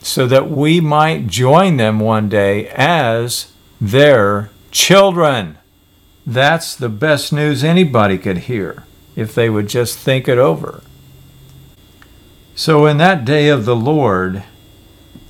so 0.00 0.26
that 0.26 0.50
we 0.50 0.80
might 0.80 1.26
join 1.26 1.76
them 1.76 2.00
one 2.00 2.28
day 2.28 2.68
as 2.68 3.52
their 3.80 4.50
children. 4.70 5.57
That's 6.28 6.76
the 6.76 6.90
best 6.90 7.32
news 7.32 7.64
anybody 7.64 8.18
could 8.18 8.36
hear 8.36 8.84
if 9.16 9.34
they 9.34 9.48
would 9.48 9.66
just 9.66 9.98
think 9.98 10.28
it 10.28 10.36
over. 10.36 10.82
So, 12.54 12.84
in 12.84 12.98
that 12.98 13.24
day 13.24 13.48
of 13.48 13.64
the 13.64 13.74
Lord 13.74 14.44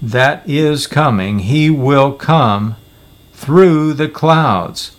that 0.02 0.43
is 0.49 0.88
coming, 0.88 1.38
He 1.38 1.71
will 1.71 2.14
come 2.14 2.75
through 3.33 3.93
the 3.93 4.09
clouds. 4.09 4.97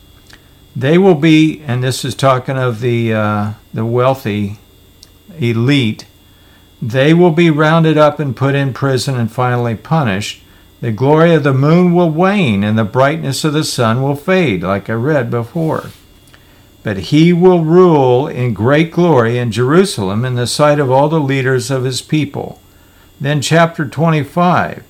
They 0.74 0.98
will 0.98 1.16
be, 1.16 1.62
and 1.68 1.84
this 1.84 2.06
is 2.06 2.16
talking 2.16 2.58
of 2.58 2.80
the, 2.80 3.14
uh, 3.14 3.54
the 3.74 3.84
wealthy 3.84 4.58
elite, 5.38 6.06
they 6.82 7.14
will 7.14 7.32
be 7.32 7.50
rounded 7.50 7.98
up 7.98 8.22
and 8.22 8.38
put 8.38 8.56
in 8.56 8.72
prison 8.72 9.18
and 9.18 9.30
finally 9.30 9.76
punished. 9.76 10.44
The 10.82 10.92
glory 10.92 11.34
of 11.34 11.44
the 11.44 11.54
moon 11.54 11.94
will 11.94 12.10
wane 12.10 12.64
and 12.64 12.78
the 12.78 12.86
brightness 12.86 13.44
of 13.44 13.54
the 13.54 13.64
sun 13.66 14.02
will 14.02 14.16
fade, 14.16 14.64
like 14.64 14.90
I 14.90 14.94
read 14.94 15.30
before. 15.30 15.92
But 16.84 16.98
he 16.98 17.34
will 17.34 17.66
rule 17.66 18.28
in 18.28 18.54
great 18.54 18.92
glory 18.92 19.38
in 19.38 19.52
Jerusalem 19.52 20.24
in 20.24 20.36
the 20.36 20.48
sight 20.48 20.80
of 20.80 20.90
all 20.90 21.10
the 21.10 21.20
leaders 21.20 21.70
of 21.70 21.84
his 21.84 22.02
people. 22.02 22.62
Then, 23.20 23.42
chapter 23.42 23.86
25 23.86 24.84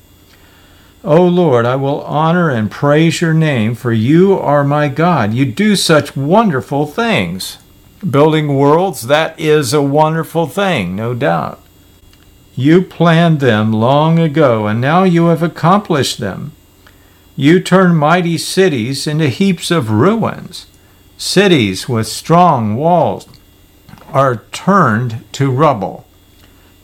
O 1.03 1.25
Lord, 1.25 1.65
I 1.65 1.77
will 1.77 2.01
honor 2.03 2.49
and 2.49 2.69
praise 2.69 3.21
your 3.21 3.33
name, 3.33 3.73
for 3.73 3.93
you 3.93 4.37
are 4.37 4.65
my 4.65 4.89
God. 4.89 5.33
You 5.33 5.45
do 5.45 5.77
such 5.77 6.15
wonderful 6.15 6.85
things. 6.85 7.57
Building 8.07 8.55
worlds, 8.55 9.03
that 9.07 9.39
is 9.39 9.73
a 9.73 9.81
wonderful 9.81 10.47
thing, 10.47 10.95
no 10.97 11.13
doubt. 11.13 11.61
You 12.59 12.81
planned 12.81 13.39
them 13.39 13.71
long 13.71 14.19
ago, 14.19 14.67
and 14.67 14.81
now 14.81 15.03
you 15.05 15.27
have 15.27 15.41
accomplished 15.41 16.17
them. 16.17 16.51
You 17.37 17.61
turn 17.61 17.95
mighty 17.95 18.37
cities 18.37 19.07
into 19.07 19.29
heaps 19.29 19.71
of 19.71 19.89
ruins. 19.89 20.65
Cities 21.17 21.87
with 21.87 22.05
strong 22.05 22.75
walls 22.75 23.29
are 24.11 24.43
turned 24.51 25.23
to 25.31 25.49
rubble. 25.49 26.05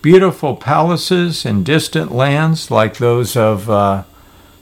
Beautiful 0.01 0.55
palaces 0.55 1.45
in 1.45 1.65
distant 1.65 2.09
lands, 2.09 2.71
like 2.71 2.95
those 2.95 3.35
of 3.35 3.69
uh, 3.69 4.03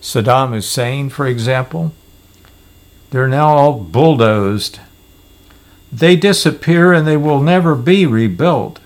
Saddam 0.01 0.49
Hussein, 0.53 1.11
for 1.11 1.27
example, 1.27 1.93
they're 3.11 3.27
now 3.27 3.49
all 3.49 3.79
bulldozed. 3.79 4.79
They 5.91 6.15
disappear 6.15 6.91
and 6.91 7.05
they 7.05 7.17
will 7.17 7.39
never 7.39 7.75
be 7.75 8.07
rebuilt. 8.07 8.79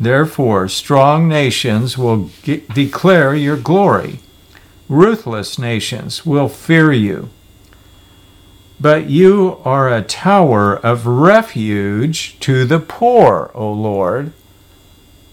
Therefore, 0.00 0.68
strong 0.68 1.28
nations 1.28 1.98
will 1.98 2.30
declare 2.44 3.34
your 3.34 3.56
glory. 3.56 4.20
Ruthless 4.88 5.58
nations 5.58 6.24
will 6.24 6.48
fear 6.48 6.92
you. 6.92 7.30
But 8.80 9.10
you 9.10 9.60
are 9.64 9.92
a 9.92 10.02
tower 10.02 10.76
of 10.76 11.06
refuge 11.06 12.38
to 12.40 12.64
the 12.64 12.78
poor, 12.78 13.50
O 13.54 13.72
Lord. 13.72 14.32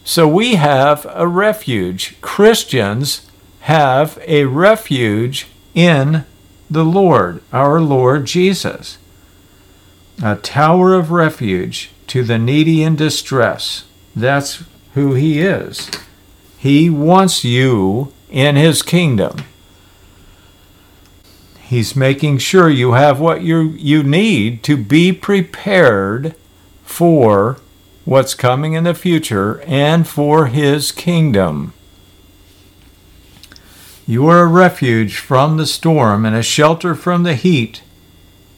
So 0.03 0.27
we 0.27 0.55
have 0.55 1.05
a 1.11 1.27
refuge. 1.27 2.19
Christians 2.21 3.29
have 3.61 4.19
a 4.27 4.45
refuge 4.45 5.47
in 5.75 6.25
the 6.69 6.83
Lord, 6.83 7.41
our 7.53 7.79
Lord 7.79 8.25
Jesus. 8.25 8.97
A 10.23 10.35
tower 10.35 10.95
of 10.95 11.11
refuge 11.11 11.91
to 12.07 12.23
the 12.23 12.39
needy 12.39 12.81
in 12.81 12.95
distress. 12.95 13.85
That's 14.15 14.63
who 14.93 15.13
He 15.13 15.41
is. 15.41 15.91
He 16.57 16.89
wants 16.89 17.43
you 17.43 18.13
in 18.29 18.55
His 18.55 18.81
kingdom. 18.81 19.43
He's 21.59 21.95
making 21.95 22.37
sure 22.37 22.69
you 22.69 22.93
have 22.93 23.19
what 23.19 23.41
you, 23.41 23.61
you 23.71 24.03
need 24.03 24.63
to 24.63 24.77
be 24.77 25.11
prepared 25.11 26.35
for 26.83 27.57
what's 28.05 28.35
coming 28.35 28.73
in 28.73 28.83
the 28.83 28.93
future 28.93 29.61
and 29.61 30.07
for 30.07 30.47
His 30.47 30.91
kingdom. 30.91 31.73
You 34.07 34.27
are 34.27 34.43
a 34.43 34.47
refuge 34.47 35.17
from 35.17 35.57
the 35.57 35.65
storm 35.65 36.25
and 36.25 36.35
a 36.35 36.43
shelter 36.43 36.93
from 36.93 37.23
the 37.23 37.33
heat. 37.33 37.81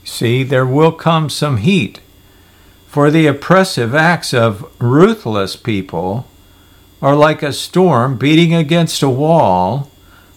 See, 0.04 0.44
there 0.44 0.66
will 0.66 0.92
come 0.92 1.30
some 1.30 1.58
heat 1.58 2.02
for 2.98 3.12
the 3.12 3.28
oppressive 3.28 3.94
acts 3.94 4.34
of 4.34 4.66
ruthless 4.82 5.56
people 5.56 6.26
are 7.00 7.16
like 7.16 7.44
a 7.44 7.54
storm 7.54 8.18
beating 8.18 8.56
against 8.56 9.04
a 9.04 9.08
wall, 9.08 9.92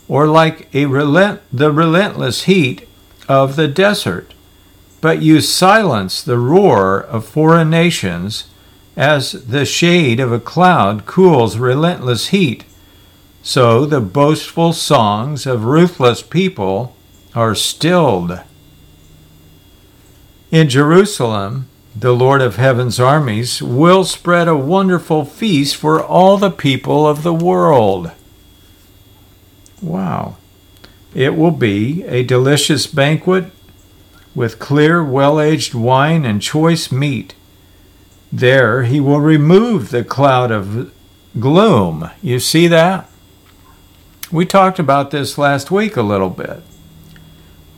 or 0.09 0.27
like 0.27 0.69
a 0.75 0.85
relent- 0.85 1.41
the 1.51 1.73
relentless 1.73 2.43
heat 2.43 2.87
of 3.27 3.57
the 3.57 3.67
desert. 3.67 4.35
But 5.01 5.23
you 5.23 5.41
silence 5.41 6.21
the 6.21 6.37
roar 6.37 7.01
of 7.01 7.25
foreign 7.25 7.71
nations 7.71 8.45
as 8.95 9.33
the 9.33 9.65
shade 9.65 10.21
of 10.21 10.31
a 10.31 10.39
cloud 10.39 11.07
cools 11.07 11.57
relentless 11.57 12.27
heat. 12.27 12.65
So 13.43 13.87
the 13.87 14.03
boastful 14.03 14.75
songs 14.75 15.47
of 15.47 15.65
ruthless 15.65 16.21
people 16.21 16.95
are 17.35 17.55
stilled. 17.55 18.39
In 20.51 20.69
Jerusalem, 20.69 21.65
the 21.95 22.15
Lord 22.15 22.41
of 22.41 22.57
heaven's 22.57 23.01
armies, 23.01 23.63
will 23.63 24.05
spread 24.05 24.49
a 24.49 24.57
wonderful 24.57 25.25
feast 25.25 25.77
for 25.77 26.03
all 26.03 26.37
the 26.37 26.51
people 26.51 27.07
of 27.07 27.23
the 27.23 27.35
world. 27.35 28.13
Wow. 29.83 30.37
It 31.15 31.37
will 31.37 31.51
be 31.51 32.05
a 32.05 32.23
delicious 32.23 32.87
banquet 32.87 33.47
with 34.35 34.61
clear, 34.61 35.03
well 35.03 35.41
aged 35.41 35.75
wine 35.75 36.25
and 36.25 36.41
choice 36.41 36.93
meat. 36.93 37.35
There 38.33 38.85
he 38.85 39.01
will 39.01 39.21
remove 39.21 39.91
the 39.91 40.05
cloud 40.05 40.53
of 40.53 40.93
gloom. 41.39 42.11
You 42.23 42.39
see 42.39 42.69
that? 42.69 43.11
We 44.31 44.47
talked 44.47 44.79
about 44.79 45.11
this 45.11 45.37
last 45.37 45.73
week 45.73 45.97
a 45.97 46.03
little 46.03 46.31
bit 46.31 46.63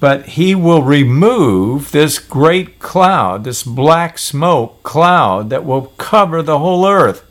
but 0.03 0.31
he 0.31 0.53
will 0.53 0.83
remove 0.83 1.93
this 1.93 2.19
great 2.19 2.81
cloud, 2.81 3.45
this 3.45 3.63
black 3.63 4.19
smoke 4.19 4.83
cloud 4.83 5.49
that 5.49 5.65
will 5.65 5.93
cover 5.97 6.43
the 6.43 6.59
whole 6.59 6.85
earth. 6.85 7.25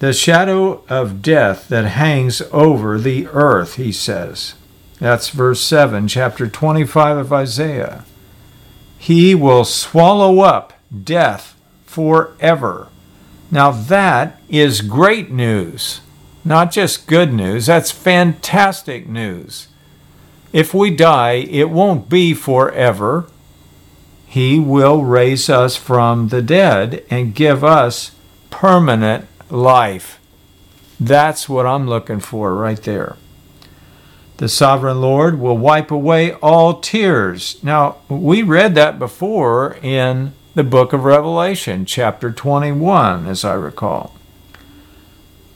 The 0.00 0.12
shadow 0.12 0.84
of 0.86 1.22
death 1.22 1.68
that 1.68 1.86
hangs 1.86 2.42
over 2.52 2.98
the 2.98 3.26
earth, 3.28 3.76
he 3.76 3.90
says. 3.90 4.52
That's 4.98 5.30
verse 5.30 5.62
7, 5.62 6.08
chapter 6.08 6.46
25 6.46 7.16
of 7.16 7.32
Isaiah. 7.32 8.04
He 8.98 9.34
will 9.34 9.64
swallow 9.64 10.40
up 10.40 10.74
death 11.04 11.56
forever. 11.86 12.88
Now, 13.50 13.70
that 13.70 14.42
is 14.50 14.82
great 14.82 15.30
news, 15.30 16.02
not 16.44 16.70
just 16.70 17.06
good 17.06 17.32
news, 17.32 17.64
that's 17.64 17.90
fantastic 17.90 19.08
news. 19.08 19.68
If 20.52 20.72
we 20.72 20.90
die, 20.90 21.32
it 21.32 21.70
won't 21.70 22.08
be 22.08 22.32
forever. 22.34 23.26
He 24.26 24.58
will 24.58 25.04
raise 25.04 25.48
us 25.48 25.76
from 25.76 26.28
the 26.28 26.42
dead 26.42 27.04
and 27.10 27.34
give 27.34 27.62
us 27.62 28.12
permanent 28.50 29.26
life. 29.50 30.18
That's 30.98 31.48
what 31.48 31.66
I'm 31.66 31.86
looking 31.86 32.20
for 32.20 32.54
right 32.54 32.82
there. 32.82 33.16
The 34.38 34.48
sovereign 34.48 35.00
Lord 35.00 35.38
will 35.38 35.58
wipe 35.58 35.90
away 35.90 36.32
all 36.34 36.80
tears. 36.80 37.62
Now, 37.62 37.96
we 38.08 38.42
read 38.42 38.74
that 38.74 38.98
before 38.98 39.76
in 39.82 40.32
the 40.54 40.64
book 40.64 40.92
of 40.92 41.04
Revelation, 41.04 41.84
chapter 41.84 42.30
21, 42.30 43.26
as 43.26 43.44
I 43.44 43.54
recall. 43.54 44.14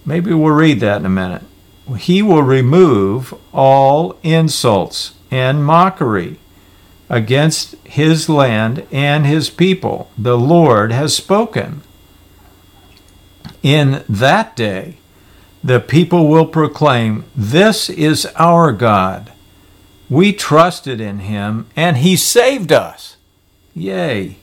Maybe 0.05 0.33
we'll 0.35 0.55
read 0.55 0.81
that 0.81 0.98
in 0.98 1.07
a 1.07 1.11
minute 1.11 1.42
he 1.99 2.23
will 2.23 2.42
remove 2.42 3.35
all 3.53 4.16
insults 4.23 5.14
and 5.31 5.64
mockery 5.64 6.38
against 7.09 7.75
his 7.85 8.29
land 8.29 8.87
and 8.90 9.27
his 9.27 9.51
people. 9.51 10.11
The 10.16 10.38
Lord 10.38 10.92
has 10.92 11.14
spoken. 11.14 11.83
In 13.62 14.05
that 14.09 14.57
day, 14.57 14.97
the 15.62 15.81
people 15.81 16.29
will 16.29 16.47
proclaim, 16.47 17.25
This 17.37 17.88
is 17.90 18.27
our 18.37 18.73
God. 18.73 19.33
We 20.09 20.33
trusted 20.33 21.01
in 21.01 21.21
him, 21.21 21.66
and 21.77 21.99
he 21.99 22.16
saved 22.16 22.73
us. 22.73 23.16
Yea. 23.75 24.37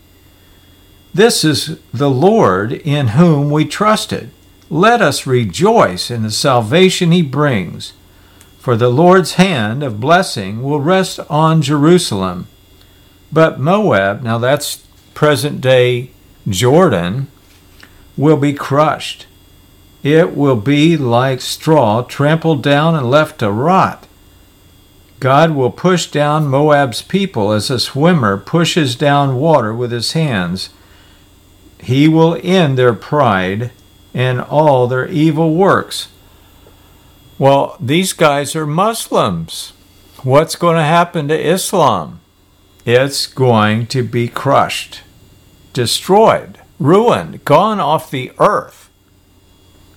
This 1.13 1.43
is 1.43 1.79
the 1.93 2.09
Lord 2.09 2.71
in 2.71 3.09
whom 3.09 3.49
we 3.49 3.65
trusted. 3.65 4.31
Let 4.69 5.01
us 5.01 5.25
rejoice 5.25 6.11
in 6.11 6.21
the 6.21 6.31
salvation 6.31 7.11
he 7.11 7.23
brings. 7.23 7.93
For 8.59 8.75
the 8.75 8.89
Lord's 8.89 9.33
hand 9.33 9.81
of 9.81 9.99
blessing 9.99 10.61
will 10.61 10.79
rest 10.79 11.19
on 11.29 11.63
Jerusalem. 11.63 12.47
But 13.31 13.59
Moab, 13.59 14.21
now 14.21 14.37
that's 14.37 14.85
present 15.15 15.59
day 15.59 16.11
Jordan, 16.47 17.27
will 18.15 18.37
be 18.37 18.53
crushed. 18.53 19.25
It 20.03 20.35
will 20.35 20.55
be 20.55 20.97
like 20.97 21.41
straw 21.41 22.03
trampled 22.03 22.61
down 22.61 22.95
and 22.95 23.09
left 23.09 23.39
to 23.39 23.51
rot. 23.51 24.07
God 25.19 25.51
will 25.51 25.71
push 25.71 26.07
down 26.07 26.47
Moab's 26.47 27.01
people 27.01 27.51
as 27.51 27.69
a 27.69 27.79
swimmer 27.79 28.37
pushes 28.37 28.95
down 28.95 29.35
water 29.35 29.73
with 29.73 29.91
his 29.91 30.13
hands. 30.13 30.69
He 31.79 32.07
will 32.07 32.39
end 32.43 32.77
their 32.77 32.93
pride 32.93 33.71
and 34.19 34.41
all 34.41 34.85
their 34.85 35.07
evil 35.07 35.55
works. 35.55 36.09
Well, 37.37 37.77
these 37.79 38.11
guys 38.11 38.53
are 38.53 38.67
Muslims. 38.67 39.71
What's 40.23 40.57
going 40.57 40.75
to 40.75 40.83
happen 40.83 41.29
to 41.29 41.39
Islam? 41.39 42.19
It's 42.85 43.27
going 43.27 43.87
to 43.87 44.03
be 44.03 44.27
crushed, 44.27 45.03
destroyed, 45.71 46.59
ruined, 46.79 47.45
gone 47.45 47.79
off 47.79 48.11
the 48.11 48.33
earth. 48.39 48.89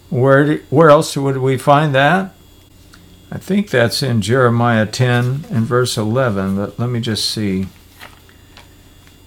Where, 0.09 0.59
where 0.71 0.91
else 0.91 1.17
would 1.17 1.39
we 1.39 1.59
find 1.59 1.93
that? 1.97 2.33
I 3.33 3.39
think 3.39 3.71
that's 3.71 4.05
in 4.05 4.23
Jeremiah 4.23 4.87
10 4.87 5.47
and 5.51 5.67
verse 5.67 5.99
11, 5.99 6.55
but 6.55 6.79
let 6.79 6.91
me 6.91 7.01
just 7.01 7.29
see. 7.29 7.67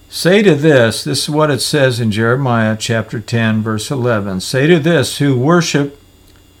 Say 0.08 0.42
to 0.42 0.54
this, 0.54 1.04
this 1.04 1.24
is 1.24 1.30
what 1.30 1.50
it 1.50 1.60
says 1.60 2.00
in 2.00 2.10
Jeremiah 2.10 2.76
chapter 2.78 3.20
10, 3.20 3.62
verse 3.62 3.90
11. 3.90 4.40
Say 4.40 4.66
to 4.66 4.78
this 4.78 5.18
who 5.18 5.38
worship, 5.38 6.00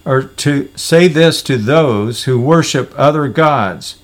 or 0.04 0.22
to 0.22 0.68
say 0.76 1.08
this 1.08 1.42
to 1.42 1.56
those 1.56 2.24
who 2.24 2.40
worship 2.40 2.92
other 2.96 3.28
gods, 3.28 3.98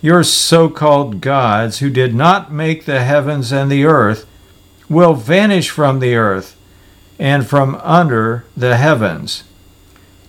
your 0.00 0.24
so 0.24 0.68
called 0.68 1.20
gods 1.20 1.78
who 1.78 1.90
did 1.90 2.14
not 2.14 2.52
make 2.52 2.84
the 2.84 3.02
heavens 3.02 3.52
and 3.52 3.70
the 3.70 3.84
earth 3.84 4.26
will 4.88 5.14
vanish 5.14 5.70
from 5.70 6.00
the 6.00 6.14
earth 6.14 6.56
and 7.18 7.46
from 7.46 7.76
under 7.76 8.44
the 8.56 8.76
heavens 8.76 9.44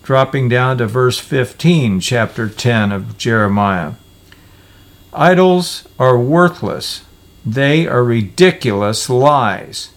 dropping 0.02 0.48
down 0.48 0.78
to 0.78 0.86
verse 0.86 1.18
15, 1.18 2.00
chapter 2.00 2.48
10 2.48 2.92
of 2.92 3.16
Jeremiah. 3.16 3.92
Idols 5.12 5.86
are 5.98 6.18
worthless, 6.18 7.04
they 7.44 7.86
are 7.86 8.04
ridiculous 8.04 9.08
lies. 9.08 9.90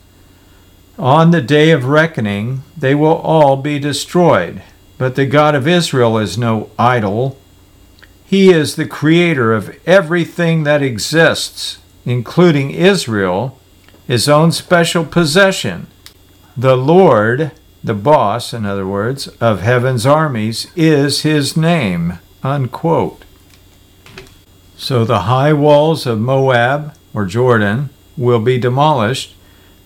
On 0.98 1.32
the 1.32 1.42
day 1.42 1.72
of 1.72 1.86
reckoning, 1.86 2.64
they 2.78 2.96
will 2.96 3.16
all 3.16 3.58
be 3.58 3.80
destroyed. 3.80 4.62
But 4.98 5.16
the 5.16 5.26
God 5.26 5.56
of 5.56 5.68
Israel 5.68 6.18
is 6.18 6.38
no 6.38 6.70
idol. 6.80 7.38
He 8.26 8.50
is 8.50 8.76
the 8.76 8.88
creator 8.88 9.54
of 9.54 9.78
everything 9.86 10.64
that 10.64 10.82
exists, 10.82 11.80
including 12.06 12.72
Israel, 12.72 13.60
his 14.08 14.30
own 14.30 14.52
special 14.52 15.06
possession. 15.06 15.88
The 16.56 16.78
Lord 16.78 17.52
the 17.86 17.94
boss, 17.94 18.52
in 18.52 18.66
other 18.66 18.88
words, 18.88 19.28
of 19.40 19.62
heaven's 19.62 20.08
armies 20.08 20.66
is 20.76 21.22
his 21.22 21.56
name. 21.56 22.18
Unquote. 22.42 23.24
So 24.76 25.06
the 25.06 25.22
high 25.22 25.54
walls 25.54 26.08
of 26.08 26.20
Moab 26.20 26.96
or 27.16 27.26
Jordan 27.26 27.90
will 28.18 28.40
be 28.40 28.60
demolished. 28.60 29.34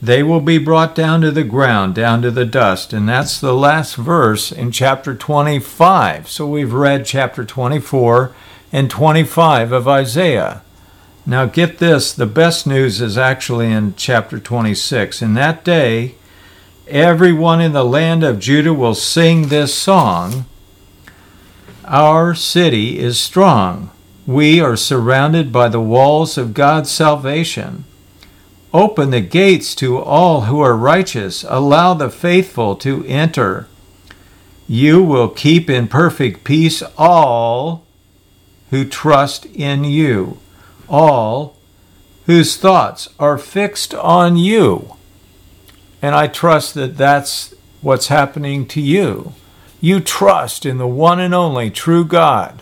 They 0.01 0.23
will 0.23 0.41
be 0.41 0.57
brought 0.57 0.95
down 0.95 1.21
to 1.21 1.31
the 1.31 1.43
ground, 1.43 1.93
down 1.93 2.21
to 2.23 2.31
the 2.31 2.45
dust. 2.45 2.91
And 2.91 3.07
that's 3.07 3.39
the 3.39 3.53
last 3.53 3.95
verse 3.95 4.51
in 4.51 4.71
chapter 4.71 5.13
25. 5.13 6.27
So 6.27 6.47
we've 6.47 6.73
read 6.73 7.05
chapter 7.05 7.45
24 7.45 8.33
and 8.71 8.89
25 8.89 9.71
of 9.71 9.87
Isaiah. 9.87 10.63
Now 11.25 11.45
get 11.45 11.77
this 11.77 12.13
the 12.13 12.25
best 12.25 12.65
news 12.65 13.01
is 13.01 13.17
actually 13.17 13.71
in 13.71 13.93
chapter 13.95 14.39
26. 14.39 15.21
In 15.21 15.35
that 15.35 15.63
day, 15.63 16.15
everyone 16.87 17.61
in 17.61 17.73
the 17.73 17.85
land 17.85 18.23
of 18.23 18.39
Judah 18.39 18.73
will 18.73 18.95
sing 18.95 19.49
this 19.49 19.73
song 19.75 20.45
Our 21.85 22.33
city 22.33 22.99
is 22.99 23.19
strong. 23.19 23.91
We 24.29 24.59
are 24.59 24.75
surrounded 24.75 25.51
by 25.51 25.69
the 25.69 25.81
walls 25.81 26.37
of 26.37 26.53
God's 26.53 26.91
salvation. 26.91 27.85
Open 28.71 29.09
the 29.09 29.21
gates 29.21 29.73
to 29.77 29.97
all 29.97 30.41
who 30.41 30.61
are 30.61 30.77
righteous. 30.77 31.43
Allow 31.49 31.95
the 31.95 32.11
faithful 32.11 32.75
to 32.75 33.03
enter. 33.05 33.67
You 34.67 35.01
will 35.01 35.29
keep 35.29 35.67
in 35.67 35.87
perfect 35.87 36.43
peace 36.43 36.83
all 36.95 37.87
who 38.69 38.85
trust 38.85 39.47
in 39.47 39.83
you, 39.83 40.37
all 40.87 41.57
whose 42.27 42.55
thoughts 42.55 43.09
are 43.17 43.39
fixed 43.39 43.95
on 43.95 44.37
you. 44.37 44.95
And 46.03 46.13
I 46.13 46.27
trust 46.27 46.75
that 46.75 46.97
that's 46.97 47.55
what's 47.81 48.09
happening 48.09 48.67
to 48.67 48.79
you. 48.79 49.33
You 49.81 49.99
trust 49.99 50.67
in 50.67 50.77
the 50.77 50.87
one 50.87 51.19
and 51.19 51.33
only 51.33 51.71
true 51.71 52.05
God 52.05 52.61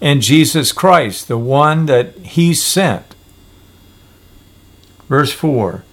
and 0.00 0.22
Jesus 0.22 0.72
Christ, 0.72 1.28
the 1.28 1.38
one 1.38 1.86
that 1.86 2.16
He 2.18 2.54
sent. 2.54 3.14
Verse 5.08 5.32
4 5.32 5.84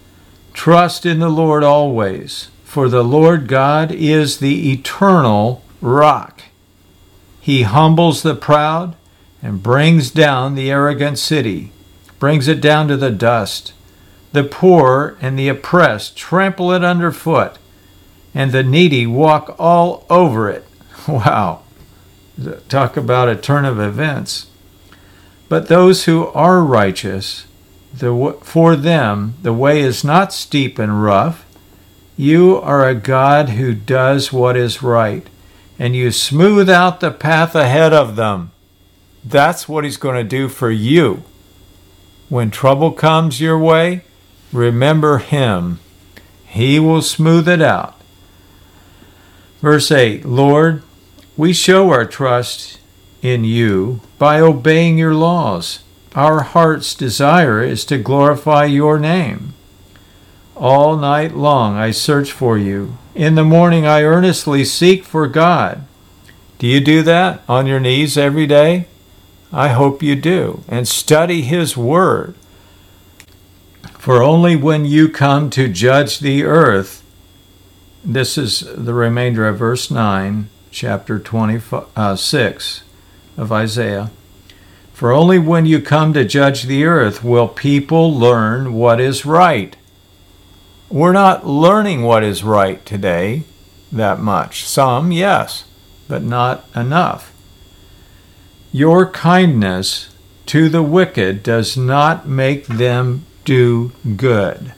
Trust 0.54 1.06
in 1.06 1.20
the 1.20 1.30
Lord 1.30 1.64
always, 1.64 2.50
for 2.64 2.88
the 2.90 3.04
Lord 3.04 3.48
God 3.48 3.92
is 3.92 4.40
the 4.40 4.72
eternal 4.72 5.64
rock. 5.82 6.44
He 7.42 7.64
humbles 7.64 8.24
the 8.24 8.36
proud 8.36 8.96
and 9.42 9.62
brings 9.62 10.10
down 10.12 10.56
the 10.56 10.72
arrogant 10.72 11.20
city, 11.20 11.72
brings 12.20 12.48
it 12.48 12.62
down 12.62 12.88
to 12.88 12.98
the 12.98 13.12
dust. 13.12 13.74
The 14.32 14.44
poor 14.44 15.18
and 15.22 15.38
the 15.38 15.48
oppressed 15.48 16.18
trample 16.18 16.72
it 16.72 16.84
underfoot, 16.84 17.58
and 18.34 18.52
the 18.52 18.64
needy 18.64 19.06
walk 19.06 19.56
all 19.60 20.06
over 20.10 20.50
it. 20.50 20.66
Wow. 21.08 21.65
Talk 22.70 22.98
about 22.98 23.30
a 23.30 23.36
turn 23.36 23.66
of 23.66 23.80
events. 23.80 24.48
But 25.48 25.68
those 25.68 26.06
who 26.06 26.28
are 26.28 26.62
righteous, 26.62 27.46
the, 27.94 28.38
for 28.42 28.76
them 28.76 29.36
the 29.42 29.54
way 29.54 29.80
is 29.80 30.04
not 30.04 30.34
steep 30.34 30.80
and 30.80 31.04
rough. 31.04 31.46
You 32.18 32.58
are 32.58 32.88
a 32.88 32.96
God 32.96 33.50
who 33.50 33.74
does 33.74 34.34
what 34.34 34.58
is 34.58 34.82
right, 34.82 35.28
and 35.78 35.96
you 35.96 36.12
smooth 36.12 36.70
out 36.70 37.00
the 37.00 37.12
path 37.12 37.56
ahead 37.56 37.94
of 37.94 38.16
them. 38.16 38.52
That's 39.24 39.68
what 39.68 39.84
He's 39.84 39.98
going 39.98 40.16
to 40.16 40.24
do 40.24 40.50
for 40.50 40.72
you. 40.72 41.24
When 42.30 42.52
trouble 42.52 42.92
comes 42.92 43.42
your 43.42 43.60
way, 43.60 44.04
Remember 44.56 45.18
him. 45.18 45.80
He 46.48 46.80
will 46.80 47.02
smooth 47.02 47.48
it 47.50 47.62
out. 47.62 48.00
Verse 49.62 49.92
8 49.92 50.24
Lord, 50.24 50.82
we 51.38 51.52
show 51.52 51.92
our 51.92 52.06
trust 52.06 52.80
in 53.22 53.44
you 53.44 54.00
by 54.18 54.40
obeying 54.40 54.98
your 54.98 55.14
laws. 55.14 55.80
Our 56.14 56.42
heart's 56.42 56.96
desire 56.96 57.62
is 57.62 57.84
to 57.86 57.98
glorify 57.98 58.66
your 58.66 59.00
name. 59.00 59.54
All 60.56 60.96
night 60.96 61.36
long 61.36 61.76
I 61.76 61.92
search 61.92 62.32
for 62.32 62.58
you. 62.58 62.98
In 63.14 63.36
the 63.36 63.44
morning 63.44 63.86
I 63.86 64.04
earnestly 64.04 64.64
seek 64.64 65.04
for 65.04 65.28
God. 65.28 65.86
Do 66.58 66.68
you 66.68 66.80
do 66.80 67.04
that 67.04 67.42
on 67.50 67.68
your 67.68 67.82
knees 67.82 68.18
every 68.18 68.48
day? 68.48 68.88
I 69.52 69.70
hope 69.70 70.02
you 70.02 70.16
do. 70.16 70.64
And 70.70 70.88
study 70.88 71.42
His 71.42 71.76
Word. 71.76 72.36
For 73.98 74.24
only 74.24 74.56
when 74.56 74.86
you 74.86 75.10
come 75.10 75.50
to 75.50 75.68
judge 75.68 76.20
the 76.20 76.44
earth, 76.44 77.04
this 78.04 78.38
is 78.38 78.60
the 78.76 78.94
remainder 78.94 79.48
of 79.48 79.58
verse 79.58 79.90
9, 79.90 80.48
chapter 80.76 81.18
26 81.18 81.74
uh, 81.96 83.42
of 83.42 83.52
Isaiah. 83.52 84.12
For 84.92 85.14
only 85.14 85.40
when 85.40 85.66
you 85.66 85.80
come 85.82 86.14
to 86.14 86.26
judge 86.26 86.64
the 86.64 86.84
earth 86.84 87.24
will 87.24 87.48
people 87.48 88.14
learn 88.14 88.74
what 88.74 89.00
is 89.00 89.26
right. 89.26 89.76
We're 90.90 91.14
not 91.14 91.48
learning 91.48 92.04
what 92.04 92.24
is 92.24 92.44
right 92.44 92.86
today 92.86 93.44
that 93.90 94.20
much. 94.20 94.66
Some, 94.66 95.14
yes, 95.14 95.64
but 96.10 96.24
not 96.24 96.66
enough. 96.76 97.34
Your 98.74 99.10
kindness 99.10 100.14
to 100.48 100.68
the 100.68 100.84
wicked 100.84 101.42
does 101.42 101.78
not 101.78 102.28
make 102.28 102.68
them 102.68 103.26
do 103.46 103.94
good. 104.18 104.74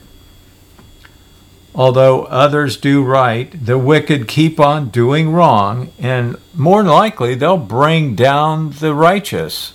Although 1.78 2.24
others 2.24 2.76
do 2.76 3.04
right, 3.04 3.52
the 3.64 3.78
wicked 3.78 4.26
keep 4.26 4.58
on 4.58 4.88
doing 4.88 5.30
wrong, 5.30 5.92
and 5.96 6.34
more 6.52 6.82
likely 6.82 7.36
they'll 7.36 7.56
bring 7.56 8.16
down 8.16 8.70
the 8.80 8.92
righteous 8.94 9.74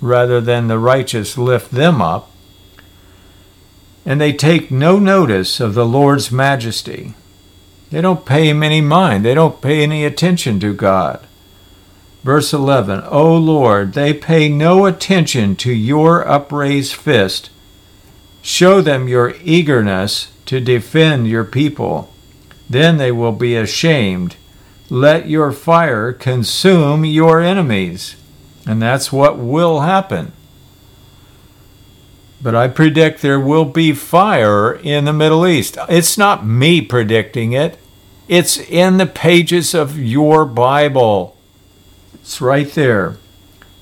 rather 0.00 0.40
than 0.40 0.68
the 0.68 0.78
righteous 0.78 1.36
lift 1.36 1.72
them 1.72 2.00
up. 2.00 2.30
and 4.06 4.20
they 4.20 4.32
take 4.32 4.70
no 4.70 4.98
notice 4.98 5.60
of 5.60 5.74
the 5.74 5.84
Lord's 5.84 6.32
majesty. 6.32 7.14
They 7.90 8.00
don't 8.00 8.24
pay 8.24 8.48
him 8.48 8.62
any 8.62 8.80
mind, 8.80 9.24
they 9.24 9.34
don't 9.34 9.60
pay 9.60 9.82
any 9.82 10.04
attention 10.04 10.58
to 10.60 10.72
God. 10.72 11.26
Verse 12.22 12.52
11 12.52 13.02
O 13.08 13.36
Lord, 13.36 13.92
they 13.92 14.14
pay 14.14 14.48
no 14.48 14.86
attention 14.86 15.56
to 15.56 15.72
your 15.72 16.26
upraised 16.26 16.94
fist. 16.94 17.50
Show 18.40 18.80
them 18.80 19.08
your 19.08 19.34
eagerness 19.42 20.29
to 20.46 20.60
defend 20.60 21.28
your 21.28 21.44
people. 21.44 22.12
Then 22.68 22.96
they 22.96 23.12
will 23.12 23.32
be 23.32 23.56
ashamed. 23.56 24.36
Let 24.88 25.28
your 25.28 25.52
fire 25.52 26.12
consume 26.12 27.04
your 27.04 27.40
enemies. 27.40 28.16
And 28.66 28.80
that's 28.80 29.12
what 29.12 29.38
will 29.38 29.80
happen. 29.80 30.32
But 32.42 32.54
I 32.54 32.68
predict 32.68 33.20
there 33.20 33.40
will 33.40 33.66
be 33.66 33.92
fire 33.92 34.72
in 34.72 35.04
the 35.04 35.12
Middle 35.12 35.46
East. 35.46 35.76
It's 35.88 36.16
not 36.16 36.46
me 36.46 36.80
predicting 36.80 37.52
it, 37.52 37.78
it's 38.28 38.58
in 38.58 38.96
the 38.96 39.06
pages 39.06 39.74
of 39.74 39.98
your 39.98 40.46
Bible. 40.46 41.36
It's 42.14 42.40
right 42.40 42.70
there. 42.72 43.18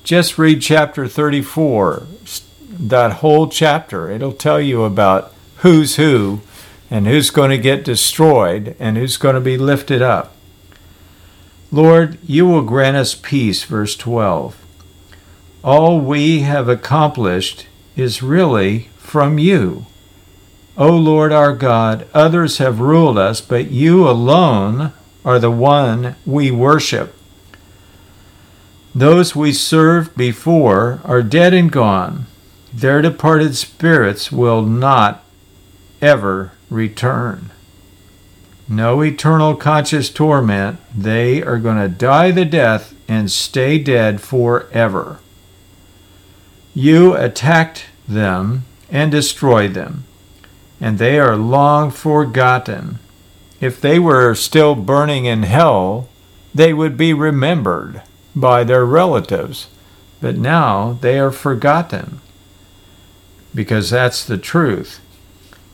Just 0.03 0.39
read 0.39 0.61
chapter 0.61 1.07
34, 1.07 2.07
that 2.67 3.13
whole 3.17 3.47
chapter. 3.47 4.09
It'll 4.09 4.31
tell 4.33 4.59
you 4.59 4.83
about 4.83 5.33
who's 5.57 5.97
who 5.97 6.41
and 6.89 7.07
who's 7.07 7.29
going 7.29 7.51
to 7.51 7.57
get 7.57 7.85
destroyed 7.85 8.75
and 8.79 8.97
who's 8.97 9.17
going 9.17 9.35
to 9.35 9.41
be 9.41 9.57
lifted 9.57 10.01
up. 10.01 10.35
Lord, 11.71 12.17
you 12.25 12.47
will 12.47 12.63
grant 12.63 12.97
us 12.97 13.13
peace, 13.13 13.63
verse 13.63 13.95
12. 13.95 14.57
All 15.63 15.99
we 15.99 16.39
have 16.39 16.67
accomplished 16.67 17.67
is 17.95 18.23
really 18.23 18.89
from 18.97 19.37
you. 19.37 19.85
O 20.77 20.95
Lord 20.95 21.31
our 21.31 21.53
God, 21.53 22.07
others 22.13 22.57
have 22.57 22.79
ruled 22.79 23.17
us, 23.17 23.41
but 23.41 23.69
you 23.69 24.07
alone 24.07 24.93
are 25.25 25.37
the 25.37 25.51
one 25.51 26.15
we 26.25 26.49
worship. 26.49 27.13
Those 28.95 29.35
we 29.35 29.53
served 29.53 30.15
before 30.15 31.01
are 31.03 31.21
dead 31.21 31.53
and 31.53 31.71
gone. 31.71 32.25
Their 32.73 33.01
departed 33.01 33.55
spirits 33.55 34.31
will 34.31 34.61
not 34.63 35.23
ever 36.01 36.53
return. 36.69 37.51
No 38.67 39.01
eternal 39.01 39.55
conscious 39.55 40.09
torment. 40.09 40.79
They 40.95 41.41
are 41.41 41.57
going 41.57 41.77
to 41.77 41.89
die 41.89 42.31
the 42.31 42.45
death 42.45 42.93
and 43.07 43.31
stay 43.31 43.79
dead 43.79 44.21
forever. 44.21 45.19
You 46.75 47.15
attacked 47.15 47.85
them 48.07 48.65
and 48.91 49.11
destroyed 49.11 49.73
them, 49.73 50.05
and 50.79 50.97
they 50.97 51.19
are 51.19 51.35
long 51.35 51.89
forgotten. 51.89 52.99
If 53.59 53.81
they 53.81 53.97
were 53.97 54.35
still 54.35 54.75
burning 54.75 55.25
in 55.25 55.43
hell, 55.43 56.07
they 56.53 56.73
would 56.73 56.95
be 56.95 57.13
remembered 57.13 58.03
by 58.35 58.63
their 58.63 58.85
relatives, 58.85 59.67
but 60.21 60.37
now 60.37 60.97
they 61.01 61.19
are 61.19 61.31
forgotten 61.31 62.21
because 63.53 63.89
that's 63.89 64.23
the 64.23 64.37
truth. 64.37 64.99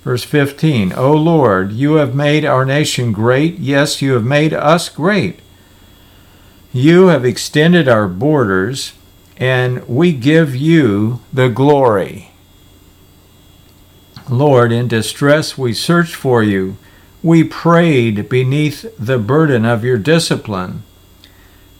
Verse 0.05 0.23
15 0.23 0.93
O 0.93 1.13
Lord, 1.13 1.71
you 1.71 1.95
have 1.95 2.13
made 2.13 2.45
our 2.45 2.63
nation 2.63 3.11
great. 3.11 3.57
Yes, 3.57 4.03
you 4.03 4.13
have 4.13 4.23
made 4.23 4.53
us 4.53 4.87
great. 4.87 5.39
You 6.71 7.07
have 7.07 7.25
extended 7.25 7.87
our 7.87 8.07
borders, 8.07 8.93
and 9.37 9.83
we 9.87 10.13
give 10.13 10.55
you 10.55 11.21
the 11.33 11.49
glory. 11.49 12.31
Lord, 14.29 14.71
in 14.71 14.87
distress 14.87 15.57
we 15.57 15.73
searched 15.73 16.13
for 16.13 16.43
you. 16.43 16.77
We 17.23 17.43
prayed 17.43 18.29
beneath 18.29 18.85
the 18.99 19.17
burden 19.17 19.65
of 19.65 19.83
your 19.83 19.97
discipline. 19.97 20.83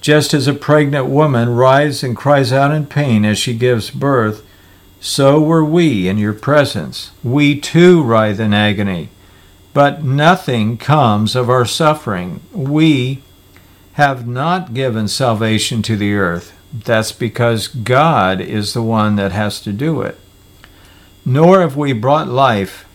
Just 0.01 0.33
as 0.33 0.47
a 0.47 0.53
pregnant 0.53 1.05
woman 1.05 1.49
writhes 1.49 2.03
and 2.03 2.17
cries 2.17 2.51
out 2.51 2.71
in 2.71 2.87
pain 2.87 3.23
as 3.23 3.37
she 3.37 3.53
gives 3.53 3.91
birth, 3.91 4.43
so 4.99 5.39
were 5.41 5.63
we 5.63 6.07
in 6.07 6.17
your 6.17 6.33
presence. 6.33 7.11
We 7.23 7.59
too 7.59 8.01
writhe 8.01 8.39
in 8.39 8.53
agony, 8.53 9.09
but 9.73 10.03
nothing 10.03 10.77
comes 10.77 11.35
of 11.35 11.49
our 11.49 11.65
suffering. 11.65 12.41
We 12.51 13.21
have 13.93 14.27
not 14.27 14.73
given 14.73 15.07
salvation 15.07 15.81
to 15.83 15.95
the 15.95 16.13
earth. 16.15 16.53
That's 16.73 17.11
because 17.11 17.67
God 17.67 18.41
is 18.41 18.73
the 18.73 18.81
one 18.81 19.15
that 19.15 19.31
has 19.31 19.61
to 19.61 19.71
do 19.71 20.01
it. 20.01 20.19
Nor 21.25 21.61
have 21.61 21.77
we 21.77 21.93
brought 21.93 22.27
life 22.27 22.85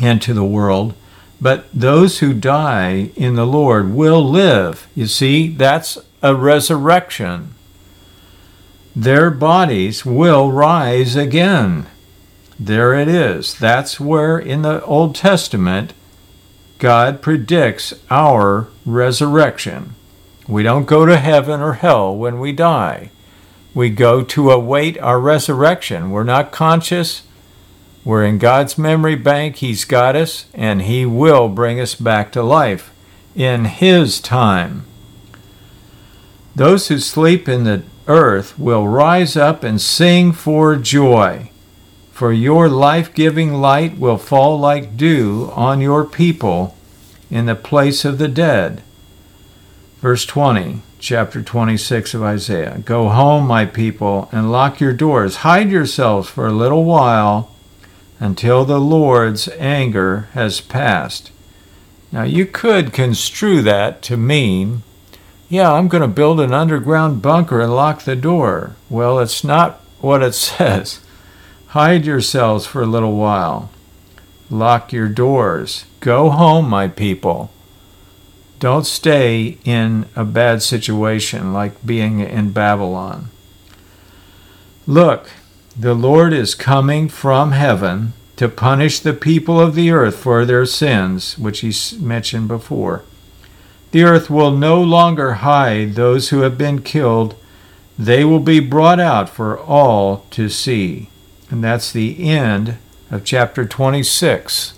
into 0.00 0.32
the 0.32 0.44
world, 0.44 0.94
but 1.40 1.66
those 1.72 2.20
who 2.20 2.32
die 2.32 3.10
in 3.16 3.34
the 3.34 3.46
Lord 3.46 3.92
will 3.92 4.24
live. 4.24 4.86
You 4.94 5.06
see, 5.06 5.48
that's 5.48 5.98
a 6.22 6.34
resurrection 6.34 7.54
their 8.96 9.30
bodies 9.30 10.04
will 10.04 10.52
rise 10.52 11.16
again. 11.16 11.86
There 12.58 12.94
it 12.94 13.08
is. 13.08 13.58
That's 13.58 13.98
where 13.98 14.38
in 14.38 14.62
the 14.62 14.82
Old 14.84 15.14
Testament 15.14 15.92
God 16.78 17.20
predicts 17.20 17.94
our 18.10 18.68
resurrection. 18.86 19.94
We 20.46 20.62
don't 20.62 20.84
go 20.86 21.06
to 21.06 21.16
heaven 21.16 21.60
or 21.60 21.74
hell 21.74 22.14
when 22.14 22.38
we 22.38 22.52
die. 22.52 23.10
We 23.74 23.90
go 23.90 24.22
to 24.22 24.50
await 24.50 24.98
our 25.00 25.18
resurrection. 25.18 26.10
We're 26.10 26.22
not 26.22 26.52
conscious. 26.52 27.22
We're 28.04 28.24
in 28.24 28.38
God's 28.38 28.78
memory 28.78 29.16
bank. 29.16 29.56
He's 29.56 29.84
got 29.84 30.14
us, 30.14 30.46
and 30.54 30.82
He 30.82 31.04
will 31.06 31.48
bring 31.48 31.80
us 31.80 31.94
back 31.94 32.30
to 32.32 32.42
life 32.42 32.92
in 33.34 33.64
His 33.64 34.20
time. 34.20 34.84
Those 36.54 36.86
who 36.86 36.98
sleep 36.98 37.48
in 37.48 37.64
the 37.64 37.82
earth 38.06 38.58
will 38.58 38.86
rise 38.88 39.36
up 39.36 39.62
and 39.62 39.80
sing 39.80 40.32
for 40.32 40.76
joy, 40.76 41.50
for 42.12 42.32
your 42.32 42.68
life 42.68 43.14
giving 43.14 43.54
light 43.54 43.98
will 43.98 44.18
fall 44.18 44.58
like 44.58 44.96
dew 44.96 45.50
on 45.54 45.80
your 45.80 46.04
people 46.04 46.76
in 47.30 47.46
the 47.46 47.54
place 47.54 48.04
of 48.04 48.18
the 48.18 48.28
dead. 48.28 48.82
Verse 50.00 50.26
20, 50.26 50.82
chapter 50.98 51.42
26 51.42 52.14
of 52.14 52.22
Isaiah 52.22 52.78
Go 52.84 53.08
home, 53.08 53.46
my 53.46 53.64
people, 53.64 54.28
and 54.32 54.52
lock 54.52 54.80
your 54.80 54.92
doors. 54.92 55.36
Hide 55.36 55.70
yourselves 55.70 56.28
for 56.28 56.46
a 56.46 56.52
little 56.52 56.84
while 56.84 57.50
until 58.20 58.64
the 58.64 58.80
Lord's 58.80 59.48
anger 59.58 60.28
has 60.32 60.60
passed. 60.60 61.30
Now, 62.12 62.22
you 62.22 62.46
could 62.46 62.92
construe 62.92 63.60
that 63.62 64.02
to 64.02 64.16
mean 64.16 64.82
yeah, 65.54 65.72
I'm 65.72 65.88
going 65.88 66.02
to 66.02 66.08
build 66.08 66.40
an 66.40 66.52
underground 66.52 67.22
bunker 67.22 67.60
and 67.60 67.74
lock 67.74 68.02
the 68.02 68.16
door. 68.16 68.74
Well, 68.90 69.18
it's 69.18 69.44
not 69.44 69.80
what 70.00 70.22
it 70.22 70.34
says. 70.34 71.00
Hide 71.68 72.04
yourselves 72.04 72.66
for 72.66 72.82
a 72.82 72.86
little 72.86 73.16
while. 73.16 73.70
Lock 74.50 74.92
your 74.92 75.08
doors. 75.08 75.84
Go 76.00 76.30
home, 76.30 76.68
my 76.68 76.88
people. 76.88 77.50
Don't 78.58 78.86
stay 78.86 79.58
in 79.64 80.06
a 80.14 80.24
bad 80.24 80.62
situation 80.62 81.52
like 81.52 81.84
being 81.84 82.20
in 82.20 82.52
Babylon. 82.52 83.28
Look, 84.86 85.30
the 85.76 85.94
Lord 85.94 86.32
is 86.32 86.54
coming 86.54 87.08
from 87.08 87.52
heaven 87.52 88.12
to 88.36 88.48
punish 88.48 89.00
the 89.00 89.12
people 89.12 89.60
of 89.60 89.74
the 89.74 89.90
earth 89.90 90.16
for 90.16 90.44
their 90.44 90.66
sins, 90.66 91.38
which 91.38 91.60
he 91.60 91.72
mentioned 91.98 92.48
before. 92.48 93.02
The 93.94 94.02
earth 94.02 94.28
will 94.28 94.50
no 94.50 94.82
longer 94.82 95.34
hide 95.34 95.94
those 95.94 96.30
who 96.30 96.40
have 96.40 96.58
been 96.58 96.82
killed. 96.82 97.36
They 97.96 98.24
will 98.24 98.40
be 98.40 98.58
brought 98.58 98.98
out 98.98 99.28
for 99.28 99.56
all 99.56 100.26
to 100.30 100.48
see. 100.48 101.10
And 101.48 101.62
that's 101.62 101.92
the 101.92 102.28
end 102.28 102.78
of 103.08 103.22
chapter 103.22 103.64
26. 103.64 104.74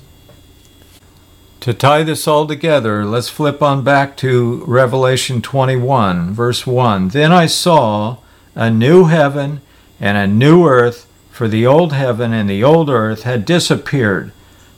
To 1.60 1.72
tie 1.72 2.02
this 2.02 2.28
all 2.28 2.46
together, 2.46 3.06
let's 3.06 3.30
flip 3.30 3.62
on 3.62 3.82
back 3.82 4.18
to 4.18 4.62
Revelation 4.66 5.40
21, 5.40 6.34
verse 6.34 6.66
1. 6.66 7.08
Then 7.08 7.32
I 7.32 7.46
saw 7.46 8.18
a 8.54 8.70
new 8.70 9.04
heaven 9.06 9.62
and 9.98 10.18
a 10.18 10.26
new 10.26 10.66
earth, 10.66 11.10
for 11.30 11.48
the 11.48 11.64
old 11.66 11.94
heaven 11.94 12.34
and 12.34 12.50
the 12.50 12.62
old 12.62 12.90
earth 12.90 13.22
had 13.22 13.46
disappeared. 13.46 14.30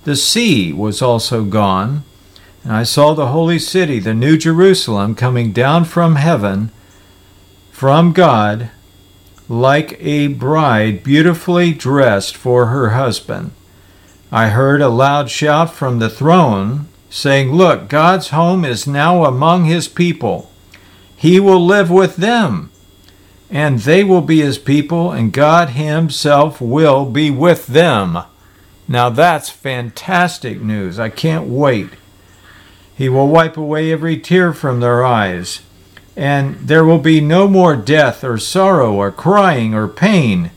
The 0.05 0.15
sea 0.15 0.73
was 0.73 1.03
also 1.03 1.45
gone 1.45 2.05
and 2.69 2.77
I 2.77 2.83
saw 2.83 3.15
the 3.15 3.29
holy 3.29 3.59
city, 3.59 3.99
the 3.99 4.13
new 4.13 4.37
Jerusalem, 4.37 5.15
coming 5.15 5.53
down 5.53 5.87
from 5.87 6.17
heaven, 6.17 6.71
from 7.71 8.13
God, 8.13 8.69
like 9.49 9.97
a 10.01 10.27
bride 10.27 11.03
beautifully 11.03 11.73
dressed 11.73 12.37
for 12.37 12.67
her 12.67 12.91
husband. 12.91 13.53
I 14.31 14.51
heard 14.51 14.83
a 14.83 14.91
loud 14.91 15.31
shout 15.31 15.73
from 15.73 15.99
the 15.99 16.11
throne, 16.11 16.89
saying, 17.09 17.53
Look, 17.53 17.89
God's 17.89 18.29
home 18.29 18.67
is 18.67 18.87
now 18.87 19.25
among 19.25 19.65
his 19.65 19.89
people. 19.89 20.51
He 21.17 21.41
will 21.41 21.65
live 21.65 21.91
with 21.91 22.17
them, 22.17 22.71
and 23.49 23.79
they 23.79 24.05
will 24.05 24.21
be 24.21 24.43
his 24.43 24.59
people, 24.59 25.11
and 25.11 25.33
God 25.33 25.71
himself 25.71 26.61
will 26.61 27.07
be 27.07 27.31
with 27.31 27.69
them. 27.69 28.19
Now 28.87 29.09
that's 29.09 29.49
fantastic 29.49 30.61
news. 30.61 30.99
I 30.99 31.09
can't 31.09 31.49
wait. 31.49 31.89
He 32.99 33.09
will 33.09 33.29
wipe 33.29 33.57
away 33.57 33.93
every 33.93 34.19
tear 34.19 34.53
from 34.53 34.81
their 34.81 35.05
eyes, 35.05 35.61
and 36.17 36.57
there 36.57 36.85
will 36.85 36.99
be 36.99 37.21
no 37.21 37.47
more 37.47 37.77
death 37.77 38.25
or 38.25 38.39
sorrow 38.39 38.93
or 38.93 39.13
crying 39.13 39.73
or 39.73 39.87
pain. 39.87 40.51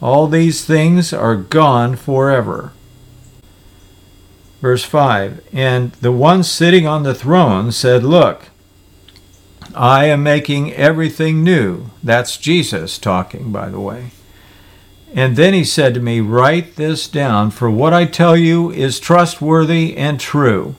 All 0.00 0.28
these 0.28 0.64
things 0.64 1.12
are 1.12 1.34
gone 1.34 1.96
forever. 1.96 2.70
Verse 4.60 4.84
5 4.84 5.42
And 5.52 5.90
the 5.94 6.12
one 6.12 6.44
sitting 6.44 6.86
on 6.86 7.02
the 7.02 7.16
throne 7.16 7.72
said, 7.72 8.04
Look, 8.04 8.50
I 9.74 10.04
am 10.04 10.22
making 10.22 10.72
everything 10.74 11.42
new. 11.42 11.90
That's 12.00 12.36
Jesus 12.36 12.96
talking, 12.96 13.50
by 13.50 13.70
the 13.70 13.80
way. 13.80 14.12
And 15.16 15.34
then 15.34 15.52
he 15.52 15.64
said 15.64 15.94
to 15.94 16.00
me, 16.00 16.20
Write 16.20 16.76
this 16.76 17.08
down, 17.08 17.50
for 17.50 17.68
what 17.68 17.92
I 17.92 18.04
tell 18.04 18.36
you 18.36 18.70
is 18.70 19.00
trustworthy 19.00 19.96
and 19.96 20.20
true. 20.20 20.76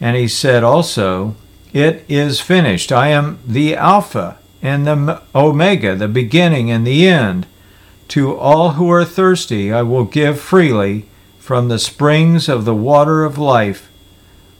And 0.00 0.16
he 0.16 0.28
said 0.28 0.64
also, 0.64 1.36
It 1.72 2.04
is 2.08 2.40
finished. 2.40 2.90
I 2.90 3.08
am 3.08 3.38
the 3.46 3.76
Alpha 3.76 4.38
and 4.62 4.86
the 4.86 5.22
Omega, 5.34 5.94
the 5.94 6.08
beginning 6.08 6.70
and 6.70 6.86
the 6.86 7.06
end. 7.06 7.46
To 8.08 8.36
all 8.36 8.72
who 8.72 8.90
are 8.90 9.04
thirsty, 9.04 9.72
I 9.72 9.82
will 9.82 10.04
give 10.04 10.40
freely 10.40 11.06
from 11.38 11.68
the 11.68 11.78
springs 11.78 12.48
of 12.48 12.64
the 12.64 12.74
water 12.74 13.24
of 13.24 13.38
life. 13.38 13.88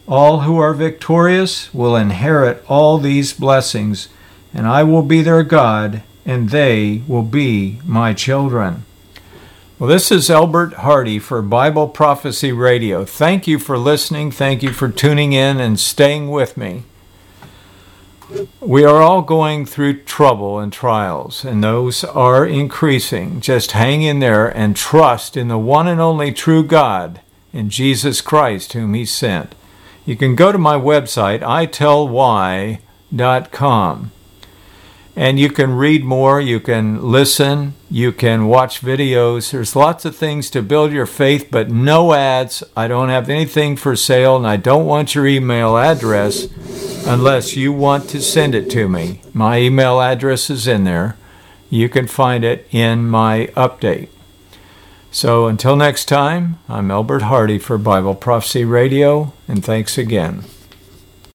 All 0.07 0.41
who 0.41 0.57
are 0.57 0.73
victorious 0.73 1.73
will 1.73 1.95
inherit 1.95 2.63
all 2.67 2.97
these 2.97 3.33
blessings, 3.33 4.09
and 4.53 4.67
I 4.67 4.83
will 4.83 5.03
be 5.03 5.21
their 5.21 5.43
God, 5.43 6.03
and 6.25 6.49
they 6.49 7.01
will 7.07 7.23
be 7.23 7.79
my 7.85 8.13
children. 8.13 8.85
Well, 9.81 9.89
this 9.89 10.11
is 10.11 10.29
Elbert 10.29 10.73
Hardy 10.73 11.17
for 11.17 11.41
Bible 11.41 11.87
Prophecy 11.87 12.51
Radio. 12.51 13.03
Thank 13.03 13.47
you 13.47 13.57
for 13.57 13.79
listening. 13.79 14.29
Thank 14.29 14.61
you 14.61 14.73
for 14.73 14.89
tuning 14.89 15.33
in 15.33 15.59
and 15.59 15.79
staying 15.79 16.29
with 16.29 16.55
me. 16.55 16.83
We 18.59 18.85
are 18.85 19.01
all 19.01 19.23
going 19.23 19.65
through 19.65 20.03
trouble 20.03 20.59
and 20.59 20.71
trials, 20.71 21.43
and 21.43 21.63
those 21.63 22.03
are 22.03 22.45
increasing. 22.45 23.41
Just 23.41 23.71
hang 23.71 24.03
in 24.03 24.19
there 24.19 24.55
and 24.55 24.75
trust 24.75 25.35
in 25.35 25.47
the 25.47 25.57
one 25.57 25.87
and 25.87 25.99
only 25.99 26.31
true 26.31 26.63
God, 26.63 27.19
in 27.51 27.71
Jesus 27.71 28.21
Christ, 28.21 28.73
whom 28.73 28.93
He 28.93 29.03
sent 29.03 29.55
you 30.05 30.15
can 30.15 30.35
go 30.35 30.51
to 30.51 30.59
my 30.59 30.75
website, 30.75 31.39
itellwhy.com, 31.39 34.11
and 35.21 35.37
you 35.37 35.51
can 35.51 35.71
read 35.73 36.03
more, 36.03 36.41
you 36.41 36.59
can 36.59 36.99
listen, 36.99 37.75
you 37.91 38.11
can 38.11 38.47
watch 38.47 38.81
videos. 38.81 39.51
There's 39.51 39.75
lots 39.75 40.03
of 40.03 40.15
things 40.15 40.49
to 40.49 40.63
build 40.63 40.91
your 40.91 41.05
faith, 41.05 41.49
but 41.51 41.69
no 41.69 42.15
ads. 42.15 42.63
I 42.75 42.87
don't 42.87 43.09
have 43.09 43.29
anything 43.29 43.75
for 43.75 43.95
sale, 43.95 44.35
and 44.35 44.47
I 44.47 44.57
don't 44.57 44.87
want 44.87 45.13
your 45.13 45.27
email 45.27 45.77
address 45.77 46.47
unless 47.05 47.55
you 47.55 47.71
want 47.71 48.09
to 48.09 48.19
send 48.19 48.55
it 48.55 48.67
to 48.71 48.89
me. 48.89 49.21
My 49.31 49.59
email 49.59 50.01
address 50.01 50.49
is 50.49 50.67
in 50.67 50.85
there. 50.85 51.17
You 51.69 51.87
can 51.87 52.07
find 52.07 52.43
it 52.43 52.67
in 52.71 53.07
my 53.07 53.51
update. 53.55 54.09
So 55.11 55.45
until 55.45 55.75
next 55.75 56.05
time, 56.05 56.57
I'm 56.67 56.89
Elbert 56.89 57.21
Hardy 57.21 57.59
for 57.59 57.77
Bible 57.77 58.15
Prophecy 58.15 58.65
Radio, 58.65 59.33
and 59.47 59.63
thanks 59.63 59.99
again. 59.99 60.45